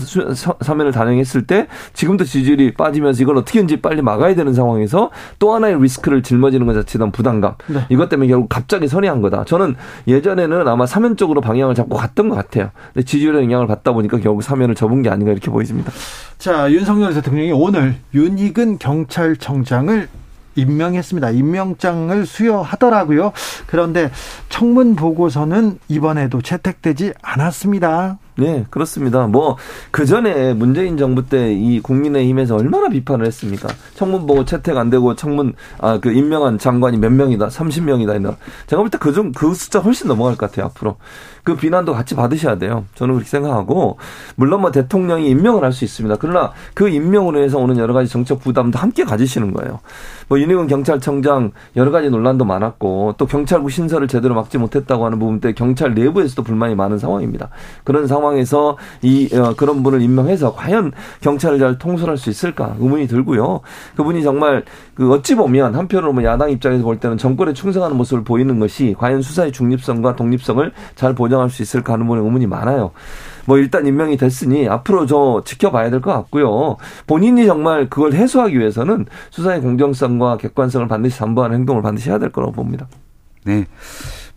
사면을 0.60 0.92
단행했을 0.92 1.46
때 1.46 1.66
지금도 1.94 2.24
지지율이 2.24 2.74
빠지면서 2.74 3.22
이걸 3.22 3.38
어떻게든지 3.38 3.80
빨리 3.80 4.02
막아야 4.02 4.34
되는 4.34 4.52
상황에서 4.52 5.10
또 5.38 5.54
하나의 5.54 5.80
리스크를 5.80 6.22
짊어지는 6.22 6.66
것 6.66 6.74
자체에 6.74 7.10
부담감 7.10 7.54
네. 7.68 7.86
이것 7.88 8.10
때문에 8.10 8.28
결국 8.28 8.50
갑자기 8.50 8.86
선회한 8.86 9.22
거다. 9.22 9.44
저는 9.44 9.76
예전에는 10.08 10.68
아마 10.68 10.84
사면 10.84 11.16
쪽으로 11.16 11.40
방향을 11.40 11.74
잡고 11.74 11.96
갔던 11.96 12.28
것 12.28 12.34
같아요. 12.34 12.70
근데 12.92 13.06
지지율에 13.06 13.42
영향을 13.42 13.66
받다 13.66 13.92
보니까 13.92 14.18
결국 14.18 14.42
사면을 14.42 14.74
접은 14.74 15.05
게 15.06 15.10
아닌가 15.10 15.32
이렇게 15.32 15.50
보여집니다. 15.50 15.92
자, 16.38 16.70
윤석열 16.70 17.14
대통령이 17.14 17.52
오늘 17.52 17.96
윤희근 18.12 18.78
경찰청장을 18.78 20.08
임명했습니다. 20.56 21.30
임명장을 21.30 22.24
수여하더라고요. 22.26 23.32
그런데 23.66 24.10
청문 24.48 24.96
보고서는 24.96 25.78
이번에도 25.88 26.40
채택되지 26.40 27.12
않았습니다. 27.22 28.18
네, 28.38 28.64
그렇습니다. 28.70 29.26
뭐, 29.26 29.56
그 29.90 30.04
전에 30.06 30.52
문재인 30.54 30.96
정부 30.96 31.26
때 31.26 31.52
이 31.52 31.80
국민의힘에서 31.80 32.56
얼마나 32.56 32.88
비판을 32.88 33.26
했습니까? 33.26 33.68
청문 33.94 34.26
보고 34.26 34.44
채택 34.44 34.76
안 34.76 34.88
되고 34.90 35.14
청문, 35.14 35.54
아, 35.78 35.98
그 36.00 36.10
임명한 36.12 36.58
장관이 36.58 36.98
몇 36.98 37.12
명이다, 37.12 37.48
30명이다, 37.48 38.18
이런. 38.20 38.36
제가 38.66 38.82
볼 38.82 38.90
때그 38.90 39.12
좀, 39.12 39.32
그 39.32 39.54
숫자 39.54 39.78
훨씬 39.78 40.08
넘어갈 40.08 40.36
것 40.36 40.50
같아요, 40.50 40.66
앞으로. 40.66 40.96
그 41.46 41.56
비난도 41.56 41.94
같이 41.94 42.14
받으셔야 42.14 42.58
돼요. 42.58 42.84
저는 42.94 43.14
그렇게 43.14 43.30
생각하고, 43.30 43.96
물론 44.34 44.60
뭐 44.60 44.70
대통령이 44.70 45.30
임명을 45.30 45.64
할 45.64 45.72
수 45.72 45.84
있습니다. 45.84 46.16
그러나 46.20 46.52
그 46.74 46.88
임명으로 46.88 47.42
해서 47.42 47.58
오는 47.58 47.78
여러 47.78 47.94
가지 47.94 48.10
정책 48.10 48.40
부담도 48.40 48.78
함께 48.78 49.04
가지시는 49.04 49.54
거예요. 49.54 49.80
뭐 50.28 50.38
윤희근 50.38 50.66
경찰청장 50.66 51.52
여러 51.76 51.90
가지 51.90 52.10
논란도 52.10 52.44
많았고, 52.44 53.14
또 53.16 53.26
경찰국 53.26 53.70
신설을 53.70 54.08
제대로 54.08 54.34
막지 54.34 54.58
못했다고 54.58 55.06
하는 55.06 55.18
부분 55.18 55.40
때 55.40 55.54
경찰 55.54 55.94
내부에서도 55.94 56.42
불만이 56.42 56.74
많은 56.74 56.98
상황입니다. 56.98 57.48
그런 57.84 58.06
상황 58.06 58.26
상황에서 58.26 58.76
이 59.02 59.28
어, 59.34 59.54
그런 59.56 59.82
분을 59.82 60.02
임명해서 60.02 60.54
과연 60.54 60.92
경찰을 61.20 61.58
잘 61.58 61.78
통솔할 61.78 62.16
수 62.16 62.30
있을까 62.30 62.74
의문이 62.80 63.06
들고요. 63.06 63.60
그분이 63.96 64.22
정말 64.22 64.64
그 64.94 65.12
어찌 65.12 65.34
보면 65.34 65.74
한편으로 65.74 66.12
뭐 66.12 66.24
야당 66.24 66.50
입장에서 66.50 66.82
볼 66.82 66.98
때는 66.98 67.18
정권에 67.18 67.52
충성하는 67.52 67.96
모습을 67.96 68.24
보이는 68.24 68.58
것이 68.58 68.94
과연 68.98 69.22
수사의 69.22 69.52
중립성과 69.52 70.16
독립성을 70.16 70.72
잘 70.94 71.14
보장 71.14 71.35
할 71.40 71.50
수 71.50 71.62
있을까 71.62 71.94
하는 71.94 72.06
분의 72.06 72.24
의문이 72.24 72.46
많아요. 72.46 72.92
뭐 73.46 73.58
일단 73.58 73.86
임명이 73.86 74.16
됐으니 74.16 74.68
앞으로 74.68 75.06
저 75.06 75.42
지켜봐야 75.44 75.90
될 75.90 76.00
것 76.00 76.12
같고요. 76.12 76.76
본인이 77.06 77.46
정말 77.46 77.88
그걸 77.88 78.12
해소하기 78.14 78.58
위해서는 78.58 79.06
수사의 79.30 79.60
공정성과 79.60 80.36
객관성을 80.38 80.86
반드시 80.88 81.18
담보하는 81.18 81.58
행동을 81.58 81.82
반드시 81.82 82.10
해야 82.10 82.18
될 82.18 82.30
거라고 82.30 82.52
봅니다. 82.52 82.88
네. 83.44 83.66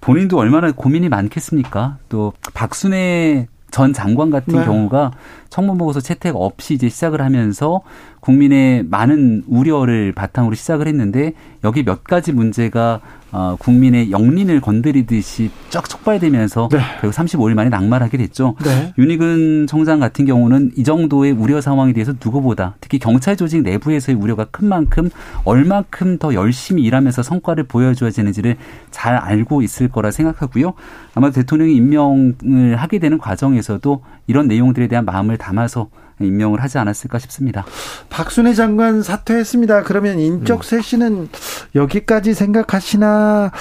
본인도 0.02 0.38
얼마나 0.38 0.72
고민이 0.72 1.10
많겠습니까? 1.10 1.98
또 2.08 2.34
박순애 2.54 3.48
전 3.72 3.94
장관 3.94 4.30
같은 4.30 4.58
네. 4.58 4.66
경우가 4.66 5.12
청문 5.50 5.78
보고서 5.78 6.00
채택 6.00 6.36
없이 6.36 6.74
이제 6.74 6.90
시작을 6.90 7.22
하면서 7.22 7.82
국민의 8.20 8.84
많은 8.90 9.44
우려를 9.48 10.12
바탕으로 10.12 10.56
시작을 10.56 10.88
했는데 10.88 11.34
여기 11.64 11.84
몇 11.84 12.04
가지 12.04 12.32
문제가 12.32 13.02
어, 13.32 13.56
국민의 13.60 14.10
영린을 14.10 14.60
건드리듯이 14.60 15.52
쫙 15.70 15.88
촉발되면서 15.88 16.70
네. 16.72 16.80
결국 17.00 17.16
35일 17.16 17.54
만에 17.54 17.70
낙마하게 17.70 18.18
됐죠. 18.18 18.56
네. 18.64 18.94
윤희근 18.98 19.68
청장 19.68 20.00
같은 20.00 20.26
경우는 20.26 20.72
이 20.76 20.84
정도의 20.84 21.34
우려 21.34 21.62
상황에 21.62 21.94
대해서 21.94 22.14
누구보다 22.14 22.76
특히 22.82 22.98
경찰 22.98 23.38
조직 23.38 23.62
내부에서의 23.62 24.18
우려가 24.18 24.46
큰 24.46 24.68
만큼 24.68 25.10
얼마큼 25.44 26.18
더 26.18 26.34
열심히 26.34 26.84
일하면서 26.84 27.22
성과를 27.22 27.66
보여줘야 27.66 28.10
되는지를 28.10 28.58
잘 28.90 29.16
알고 29.16 29.62
있을 29.62 29.90
거라 29.90 30.10
생각하고요. 30.10 30.74
아마 31.14 31.30
대통령이 31.30 31.76
임명을 31.76 32.78
하게 32.78 32.98
되는 32.98 33.20
과정에서도 33.20 34.02
이런 34.26 34.48
내용들에 34.48 34.88
대한 34.88 35.06
마음을 35.06 35.38
담아서 35.38 35.90
임명을 36.22 36.62
하지 36.62 36.78
않았을까 36.78 37.20
싶습니다. 37.20 37.66
박순애 38.10 38.54
장관 38.54 39.02
사퇴했습니다. 39.02 39.84
그러면 39.84 40.20
인적 40.20 40.64
쇄신은 40.64 41.30
여기까지 41.76 42.34
생각하시나? 42.34 43.52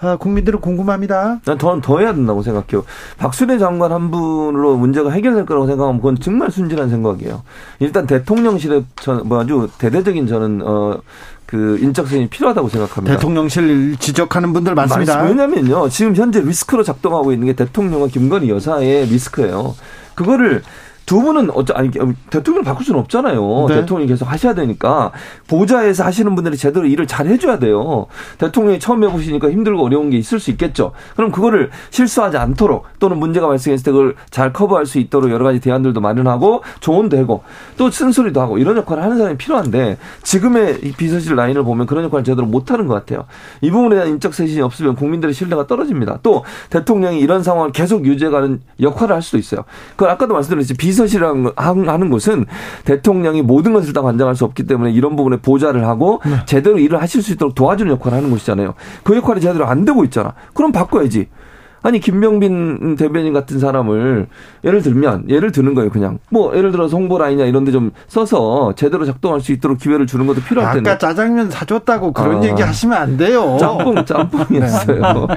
아, 0.00 0.16
국민들은 0.16 0.60
궁금합니다. 0.60 1.40
난 1.44 1.58
더, 1.58 1.80
더 1.80 1.98
해야 1.98 2.14
된다고 2.14 2.42
생각해요. 2.42 2.84
박순애 3.16 3.58
장관 3.58 3.90
한 3.90 4.12
분으로 4.12 4.76
문제가 4.76 5.10
해결될 5.10 5.44
거라고 5.44 5.66
생각하면 5.66 6.00
그건 6.00 6.20
정말 6.20 6.52
순진한 6.52 6.88
생각이에요. 6.88 7.42
일단 7.80 8.06
대통령실에 8.06 8.84
저, 8.96 9.14
뭐 9.24 9.40
아주 9.40 9.68
대대적인 9.78 10.28
저는, 10.28 10.62
어, 10.62 11.00
그 11.46 11.78
인적성이 11.80 12.28
필요하다고 12.28 12.68
생각합니다. 12.68 13.16
대통령실 13.16 13.96
지적하는 13.98 14.52
분들 14.52 14.74
많습니다. 14.74 15.22
왜냐면요. 15.22 15.88
지금 15.88 16.14
현재 16.14 16.42
리스크로 16.42 16.82
작동하고 16.84 17.32
있는 17.32 17.46
게 17.46 17.54
대통령과 17.54 18.08
김건희 18.08 18.50
여사의 18.50 19.06
리스크예요. 19.06 19.74
그거를 20.14 20.62
두 21.08 21.22
분은 21.22 21.50
어쩌 21.54 21.72
아니 21.72 21.90
대통령을 22.28 22.64
바꿀 22.64 22.84
수는 22.84 23.00
없잖아요. 23.00 23.66
네. 23.70 23.76
대통령이 23.76 24.08
계속 24.08 24.30
하셔야 24.30 24.52
되니까 24.52 25.10
보좌에서 25.46 26.04
하시는 26.04 26.34
분들이 26.34 26.54
제대로 26.58 26.84
일을 26.84 27.06
잘 27.06 27.26
해줘야 27.26 27.58
돼요. 27.58 28.08
대통령이 28.36 28.78
처음 28.78 29.02
해보시니까 29.02 29.50
힘들고 29.50 29.82
어려운 29.82 30.10
게 30.10 30.18
있을 30.18 30.38
수 30.38 30.50
있겠죠. 30.50 30.92
그럼 31.16 31.32
그거를 31.32 31.70
실수하지 31.88 32.36
않도록 32.36 32.84
또는 32.98 33.16
문제가 33.16 33.48
발생했을 33.48 33.84
때 33.86 33.90
그걸 33.90 34.16
잘 34.28 34.52
커버할 34.52 34.84
수 34.84 34.98
있도록 34.98 35.30
여러 35.30 35.46
가지 35.46 35.60
대안들도 35.60 35.98
마련하고 35.98 36.62
조언도 36.80 37.16
하고 37.16 37.42
또 37.78 37.90
쓴소리도 37.90 38.42
하고 38.42 38.58
이런 38.58 38.76
역할을 38.76 39.02
하는 39.02 39.16
사람이 39.16 39.38
필요한데 39.38 39.96
지금의 40.24 40.92
비서실 40.98 41.36
라인을 41.36 41.64
보면 41.64 41.86
그런 41.86 42.04
역할을 42.04 42.22
제대로 42.22 42.46
못하는 42.46 42.86
것 42.86 42.92
같아요. 42.92 43.24
이 43.62 43.70
부분에 43.70 43.94
대한 43.94 44.10
인적 44.10 44.34
쇄신이 44.34 44.60
없으면 44.60 44.94
국민들의 44.94 45.32
신뢰가 45.32 45.66
떨어집니다. 45.66 46.18
또 46.22 46.44
대통령이 46.68 47.18
이런 47.18 47.42
상황을 47.42 47.72
계속 47.72 48.04
유지해가는 48.04 48.60
역할을 48.82 49.14
할 49.14 49.22
수도 49.22 49.38
있어요. 49.38 49.64
그걸 49.92 50.10
아까도 50.10 50.34
말씀드렸지 50.34 50.74
비서 50.74 50.97
실이라는 51.06 51.52
하는 51.56 52.10
곳은 52.10 52.46
대통령이 52.84 53.42
모든 53.42 53.72
것을 53.72 53.92
다 53.92 54.02
관장할 54.02 54.34
수 54.36 54.44
없기 54.44 54.64
때문에 54.64 54.90
이런 54.92 55.16
부분에 55.16 55.38
보좌를 55.38 55.86
하고 55.86 56.20
네. 56.24 56.36
제대로 56.46 56.78
일을 56.78 57.00
하실 57.00 57.22
수 57.22 57.32
있도록 57.32 57.54
도와주는 57.54 57.92
역할을 57.92 58.18
하는 58.18 58.30
곳이잖아요. 58.30 58.74
그 59.02 59.16
역할이 59.16 59.40
제대로 59.40 59.66
안 59.66 59.84
되고 59.84 60.04
있잖아. 60.04 60.34
그럼 60.54 60.72
바꿔야지. 60.72 61.28
아니 61.88 62.00
김병빈 62.00 62.96
대변인 62.96 63.32
같은 63.32 63.58
사람을 63.58 64.26
예를 64.62 64.82
들면 64.82 65.30
예를 65.30 65.52
드는 65.52 65.72
거예요 65.74 65.88
그냥 65.90 66.18
뭐 66.28 66.54
예를 66.54 66.70
들어서 66.70 66.96
홍보 66.98 67.16
라인이나 67.16 67.46
이런 67.48 67.64
데 67.64 67.72
좀 67.72 67.90
써서 68.08 68.72
제대로 68.76 69.04
작동할 69.04 69.40
수 69.40 69.52
있도록 69.52 69.78
기회를 69.78 70.06
주는 70.06 70.26
것도 70.26 70.40
필요할 70.42 70.74
텐데 70.74 70.90
아까 70.90 70.98
짜장면 70.98 71.50
사줬다고 71.50 72.12
그런 72.12 72.42
아. 72.42 72.46
얘기 72.46 72.60
하시면 72.60 72.96
안 72.98 73.16
돼요 73.16 73.56
짬뽕 73.60 74.04
짬뽕이었어요 74.04 75.26
네. 75.28 75.36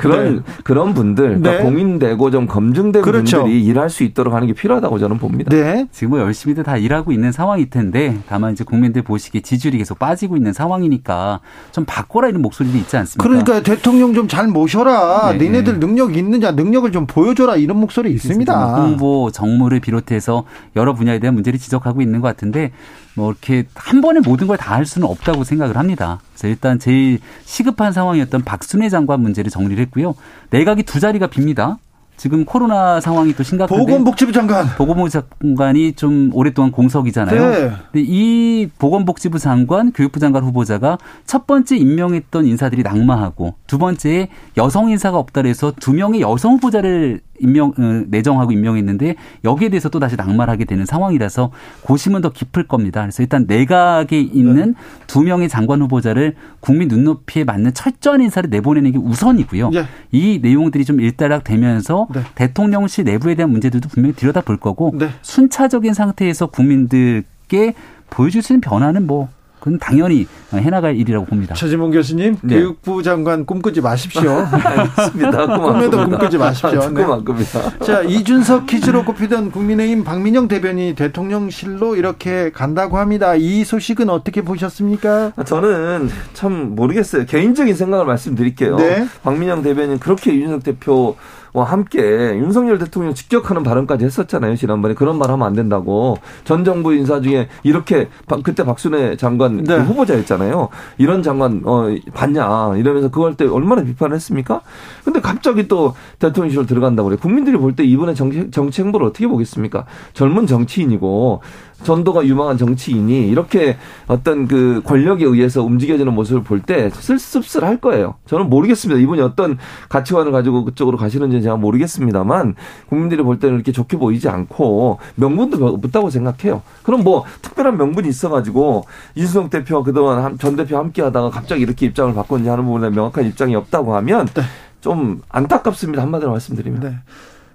그런 0.00 0.36
네. 0.36 0.42
그런 0.64 0.94
분들 0.94 1.40
그러니까 1.40 1.50
네. 1.52 1.62
공인되고 1.62 2.30
좀 2.30 2.46
검증된 2.46 3.02
그렇죠. 3.02 3.38
분들이 3.42 3.64
일할 3.64 3.90
수 3.90 4.04
있도록 4.04 4.34
하는 4.34 4.46
게 4.46 4.52
필요하다고 4.52 4.98
저는 4.98 5.18
봅니다 5.18 5.50
네. 5.54 5.86
지금 5.92 6.10
뭐 6.10 6.20
열심히들 6.20 6.64
다 6.64 6.76
일하고 6.76 7.12
있는 7.12 7.32
상황일 7.32 7.70
텐데 7.70 8.16
다만 8.28 8.52
이제 8.52 8.64
국민들 8.64 9.02
보시기에 9.02 9.40
지지율이 9.42 9.78
계속 9.78 9.98
빠지고 9.98 10.36
있는 10.36 10.52
상황이니까 10.52 11.40
좀 11.72 11.84
바꿔라 11.84 12.28
이런 12.28 12.42
목소리도 12.42 12.76
있지 12.78 12.96
않습니까 12.96 13.22
그러니까 13.28 13.62
대통령 13.62 14.14
좀 14.14 14.28
잘 14.28 14.46
모셔라 14.46 15.32
네. 15.32 15.38
니네들 15.38 15.67
능력 15.72 16.16
있느냐, 16.16 16.50
능력을 16.52 16.90
좀 16.92 17.06
보여줘라 17.06 17.56
이런 17.56 17.78
목소리 17.78 18.12
있습니다. 18.12 18.52
홍보, 18.82 19.30
정무를 19.30 19.80
비롯해서 19.80 20.44
여러 20.76 20.94
분야에 20.94 21.18
대한 21.18 21.34
문제를 21.34 21.58
지적하고 21.58 22.00
있는 22.02 22.20
것 22.20 22.28
같은데 22.28 22.72
뭐 23.14 23.30
이렇게 23.30 23.64
한 23.74 24.00
번에 24.00 24.20
모든 24.20 24.46
걸 24.46 24.56
다 24.56 24.74
할 24.74 24.86
수는 24.86 25.08
없다고 25.08 25.44
생각을 25.44 25.76
합니다. 25.76 26.20
그래서 26.32 26.48
일단 26.48 26.78
제일 26.78 27.18
시급한 27.44 27.92
상황이었던 27.92 28.42
박순애 28.42 28.88
장관 28.88 29.20
문제를 29.20 29.50
정리를 29.50 29.80
했고요. 29.84 30.14
내각이 30.50 30.82
두 30.84 31.00
자리가 31.00 31.28
빕니다. 31.28 31.78
지금 32.18 32.44
코로나 32.44 33.00
상황이 33.00 33.32
또 33.32 33.44
심각한데 33.44 33.80
보건복지부 33.80 34.32
장관 34.32 34.66
보건복지부 34.76 35.24
장관이 35.40 35.92
좀 35.92 36.30
오랫동안 36.34 36.72
공석이잖아요. 36.72 37.50
네. 37.50 37.72
근데 37.92 38.06
이 38.06 38.68
보건복지부 38.78 39.38
장관, 39.38 39.92
교육부 39.92 40.18
장관 40.18 40.42
후보자가 40.42 40.98
첫 41.24 41.46
번째 41.46 41.76
임명했던 41.76 42.44
인사들이 42.44 42.82
낙마하고 42.82 43.54
두 43.68 43.78
번째에 43.78 44.28
여성 44.56 44.90
인사가 44.90 45.16
없다 45.16 45.42
그래서 45.42 45.72
두 45.78 45.94
명의 45.94 46.20
여성 46.20 46.54
후보자를 46.54 47.20
임명 47.40 47.72
어, 47.78 48.02
내정하고 48.08 48.50
임명했는데 48.52 49.14
여기에 49.44 49.68
대해서 49.68 49.88
또 49.88 50.00
다시 50.00 50.16
낙마하게 50.16 50.64
되는 50.64 50.84
상황이라서 50.84 51.50
고심은 51.82 52.20
더 52.20 52.30
깊을 52.30 52.66
겁니다. 52.66 53.02
그래서 53.02 53.22
일단 53.22 53.44
내각에 53.46 54.18
있는 54.20 54.72
네. 54.72 54.74
두 55.06 55.22
명의 55.22 55.48
장관 55.48 55.80
후보자를 55.82 56.34
국민 56.60 56.88
눈높이에 56.88 57.44
맞는 57.44 57.74
철저한 57.74 58.22
인사를 58.22 58.50
내보내는 58.50 58.92
게 58.92 58.98
우선이고요. 58.98 59.70
네. 59.70 59.84
이 60.10 60.40
내용들이 60.42 60.84
좀 60.84 61.00
일단락 61.00 61.44
되면서 61.44 62.07
네. 62.14 62.22
대통령실 62.34 63.04
내부에 63.04 63.34
대한 63.34 63.50
문제들도 63.50 63.88
분명히 63.88 64.14
들여다 64.14 64.42
볼 64.42 64.56
거고 64.56 64.92
네. 64.94 65.10
순차적인 65.22 65.94
상태에서 65.94 66.46
국민들께 66.46 67.74
보여줄 68.10 68.42
수 68.42 68.52
있는 68.52 68.60
변화는 68.60 69.06
뭐 69.06 69.28
그건 69.60 69.78
당연히 69.78 70.26
해나갈 70.52 70.96
일이라고 70.96 71.26
봅니다. 71.26 71.54
최지봉 71.54 71.90
교수님, 71.90 72.36
네. 72.42 72.54
교육부 72.54 73.02
장관 73.02 73.44
꿈꾸지 73.44 73.80
마십시오. 73.80 74.46
알겠습니다. 74.50 75.46
꿈에도 75.46 76.04
꿈꾸지 76.08 76.38
마십시오. 76.38 76.90
네. 76.90 77.04
꿈입니다. 77.04 77.78
자, 77.80 78.02
이준석 78.02 78.66
퀴즈로 78.66 79.04
꼽히던 79.04 79.50
국민의힘 79.50 80.04
박민영 80.04 80.48
대변인이 80.48 80.94
대통령실로 80.94 81.96
이렇게 81.96 82.50
간다고 82.50 82.98
합니다. 82.98 83.34
이 83.34 83.64
소식은 83.64 84.08
어떻게 84.10 84.42
보셨습니까? 84.42 85.32
저는 85.44 86.08
참 86.34 86.74
모르겠어요. 86.74 87.26
개인적인 87.26 87.74
생각을 87.74 88.06
말씀드릴게요. 88.06 88.76
네. 88.76 89.06
박민영 89.22 89.62
대변인 89.62 89.98
그렇게 89.98 90.32
이준석 90.34 90.62
대표 90.62 91.08
와 91.08 91.14
함께 91.54 92.00
윤석열 92.00 92.78
대통령 92.78 93.14
직격하는 93.14 93.62
발언까지 93.62 94.04
했었잖아요 94.04 94.56
지난번에 94.56 94.94
그런 94.94 95.18
말 95.18 95.30
하면 95.30 95.46
안 95.46 95.54
된다고 95.54 96.16
전 96.44 96.64
정부 96.64 96.94
인사 96.94 97.20
중에 97.20 97.48
이렇게 97.62 98.08
그때 98.42 98.64
박순애 98.64 99.16
장관 99.16 99.64
네. 99.64 99.76
그 99.76 99.82
후보자였잖아요 99.82 100.68
이런 100.98 101.22
장관 101.22 101.62
어 101.64 101.88
봤냐 102.14 102.76
이러면서 102.76 103.10
그걸 103.10 103.34
때 103.34 103.46
얼마나 103.46 103.82
비판을 103.82 104.14
했습니까? 104.14 104.60
근데 105.04 105.20
갑자기 105.20 105.68
또 105.68 105.94
대통령실로 106.18 106.66
들어간다고 106.66 107.08
그래 107.08 107.18
국민들이 107.20 107.56
볼 107.56 107.74
때 107.74 107.84
이번에 107.84 108.14
정치, 108.14 108.50
정치 108.50 108.82
행보를 108.82 109.06
어떻게 109.06 109.26
보겠습니까? 109.26 109.84
젊은 110.14 110.46
정치인이고 110.46 111.42
전도가 111.84 112.26
유망한 112.26 112.58
정치인이 112.58 113.28
이렇게 113.28 113.76
어떤 114.08 114.48
그 114.48 114.82
권력에 114.84 115.24
의해서 115.24 115.62
움직여지는 115.62 116.12
모습을 116.12 116.42
볼 116.42 116.58
때 116.60 116.90
쓸쓸쓸할 116.90 117.76
거예요. 117.80 118.16
저는 118.26 118.50
모르겠습니다. 118.50 119.00
이분이 119.00 119.20
어떤 119.20 119.58
가치관을 119.88 120.32
가지고 120.32 120.64
그쪽으로 120.64 120.96
가시는지 120.96 121.37
보는지 121.38 121.44
제가 121.44 121.56
모르겠습니다만 121.56 122.54
국민들이 122.88 123.22
볼 123.22 123.38
때는 123.38 123.56
이렇게 123.56 123.72
좋게 123.72 123.96
보이지 123.96 124.28
않고 124.28 124.98
명분도 125.14 125.66
없다고 125.66 126.10
생각해요. 126.10 126.62
그럼 126.82 127.02
뭐 127.02 127.24
특별한 127.42 127.76
명분이 127.76 128.08
있어가지고 128.08 128.84
이준석 129.14 129.50
대표와 129.50 129.82
그동안 129.82 130.38
전 130.38 130.56
대표 130.56 130.76
함께 130.76 131.02
하다가 131.02 131.30
갑자기 131.30 131.62
이렇게 131.62 131.86
입장을 131.86 132.12
바꿨는지 132.14 132.50
하는 132.50 132.64
부분에 132.64 132.90
명확한 132.90 133.24
입장이 133.26 133.54
없다고 133.54 133.94
하면 133.96 134.26
네. 134.26 134.42
좀 134.80 135.22
안타깝습니다. 135.28 136.02
한마디로 136.02 136.30
말씀드리면. 136.32 136.80
네. 136.80 136.96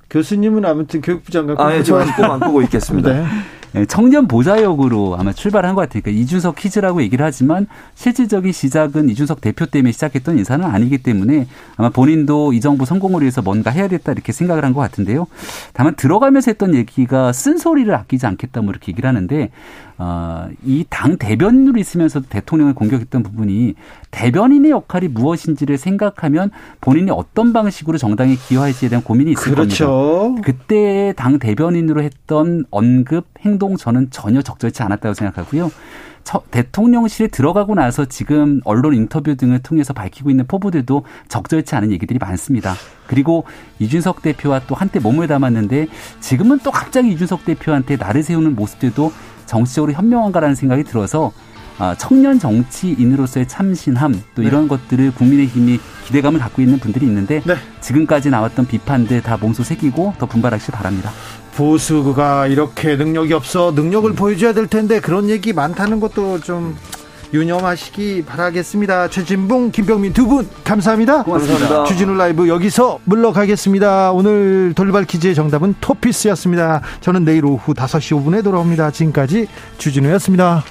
교수님은 0.09 0.63
아무튼 0.65 1.01
교육부 1.01 1.31
장관 1.31 1.59
아, 1.59 1.73
예, 1.73 1.81
지금 1.81 2.05
꿈안 2.15 2.39
꾸고 2.39 2.61
있겠습니다. 2.63 3.09
네. 3.13 3.25
예, 3.75 3.85
청년 3.85 4.27
보좌역으로 4.27 5.15
아마 5.17 5.33
출발한 5.33 5.73
것 5.73 5.81
같으니까 5.81 6.11
이준석 6.11 6.55
퀴즈라고 6.57 7.01
얘기를 7.01 7.25
하지만 7.25 7.65
실질적인 7.95 8.51
시작은 8.51 9.09
이준석 9.09 9.41
대표 9.41 9.65
때문에 9.65 9.91
시작했던 9.91 10.37
인사는 10.37 10.63
아니기 10.63 10.99
때문에 10.99 11.47
아마 11.77 11.89
본인도 11.89 12.53
이 12.53 12.61
정부 12.61 12.85
성공을 12.85 13.21
위해서 13.21 13.41
뭔가 13.41 13.71
해야 13.71 13.87
됐다 13.87 14.11
이렇게 14.11 14.31
생각을 14.31 14.63
한 14.63 14.73
것 14.73 14.81
같은데요. 14.81 15.27
다만 15.73 15.95
들어가면서 15.95 16.49
했던 16.51 16.73
얘기가 16.73 17.31
쓴소리를 17.33 17.93
아끼지 17.93 18.25
않겠다 18.25 18.61
뭐 18.61 18.71
이렇게 18.71 18.91
얘기를 18.91 19.07
하는데 19.07 19.49
어, 19.97 20.47
이 20.65 20.85
당 20.89 21.17
대변인으로 21.17 21.79
있으면서 21.79 22.21
대통령을 22.21 22.73
공격했던 22.73 23.23
부분이 23.23 23.75
대변인의 24.11 24.71
역할이 24.71 25.07
무엇인지를 25.07 25.77
생각하면 25.77 26.51
본인이 26.81 27.11
어떤 27.11 27.51
방식으로 27.53 27.97
정당에 27.97 28.35
기여할지에 28.35 28.89
대한 28.89 29.03
고민이 29.03 29.31
있을 29.31 29.53
그렇죠. 29.53 29.87
겁니다. 29.87 30.41
그때 30.45 31.13
당 31.15 31.39
대변인으로 31.39 32.01
했던 32.03 32.65
언급 32.71 33.25
행동 33.41 33.75
저는 33.75 34.09
전혀 34.11 34.41
적절치 34.41 34.83
않았다고 34.83 35.13
생각하고요. 35.13 35.71
대통령실에 36.51 37.27
들어가고 37.27 37.75
나서 37.75 38.05
지금 38.05 38.61
언론 38.63 38.93
인터뷰 38.93 39.35
등을 39.35 39.59
통해서 39.59 39.93
밝히고 39.93 40.29
있는 40.29 40.47
포부들도 40.47 41.03
적절치 41.27 41.75
않은 41.75 41.91
얘기들이 41.91 42.17
많습니다. 42.19 42.75
그리고 43.07 43.43
이준석 43.79 44.21
대표와 44.21 44.61
또 44.67 44.75
한때 44.75 44.99
몸을 44.99 45.27
담았는데 45.27 45.87
지금은 46.21 46.59
또 46.63 46.71
갑자기 46.71 47.11
이준석 47.11 47.43
대표한테 47.45 47.97
나를 47.97 48.23
세우는 48.23 48.55
모습들도 48.55 49.11
정치적으로 49.53 49.93
현명한가라는 49.93 50.55
생각이 50.55 50.83
들어서 50.83 51.31
아, 51.77 51.95
청년 51.97 52.39
정치인으로서의 52.39 53.47
참신함 53.47 54.13
또 54.35 54.41
네. 54.41 54.47
이런 54.47 54.67
것들을 54.67 55.13
국민의힘이 55.13 55.79
기대감을 56.05 56.39
갖고 56.39 56.61
있는 56.61 56.79
분들이 56.79 57.05
있는데 57.05 57.41
네. 57.45 57.55
지금까지 57.81 58.29
나왔던 58.29 58.67
비판들 58.67 59.21
다 59.21 59.37
몸소 59.37 59.63
새기고 59.63 60.15
더 60.17 60.25
분발하시기 60.25 60.71
바랍니다. 60.71 61.11
보수가 61.55 62.47
이렇게 62.47 62.95
능력이 62.95 63.33
없어 63.33 63.71
능력을 63.75 64.11
보여줘야 64.13 64.53
될 64.53 64.67
텐데 64.67 64.99
그런 64.99 65.29
얘기 65.29 65.53
많다는 65.53 65.99
것도 65.99 66.39
좀 66.41 66.75
유념하시기 67.33 68.25
바라겠습니다. 68.25 69.09
최진봉, 69.09 69.71
김병민 69.71 70.13
두 70.13 70.27
분 70.27 70.47
감사합니다. 70.63 71.23
고맙습니다. 71.23 71.83
주진우 71.83 72.15
라이브 72.15 72.47
여기서 72.47 72.99
물러가겠습니다. 73.05 74.11
오늘 74.11 74.73
돌발 74.75 75.03
퀴즈의 75.05 75.35
정답은 75.35 75.75
토피스였습니다. 75.81 76.81
저는 77.01 77.25
내일 77.25 77.45
오후 77.45 77.73
5시 77.73 78.23
5분에 78.23 78.43
돌아옵니다. 78.43 78.91
지금까지 78.91 79.47
주진우였습니다. 79.77 80.63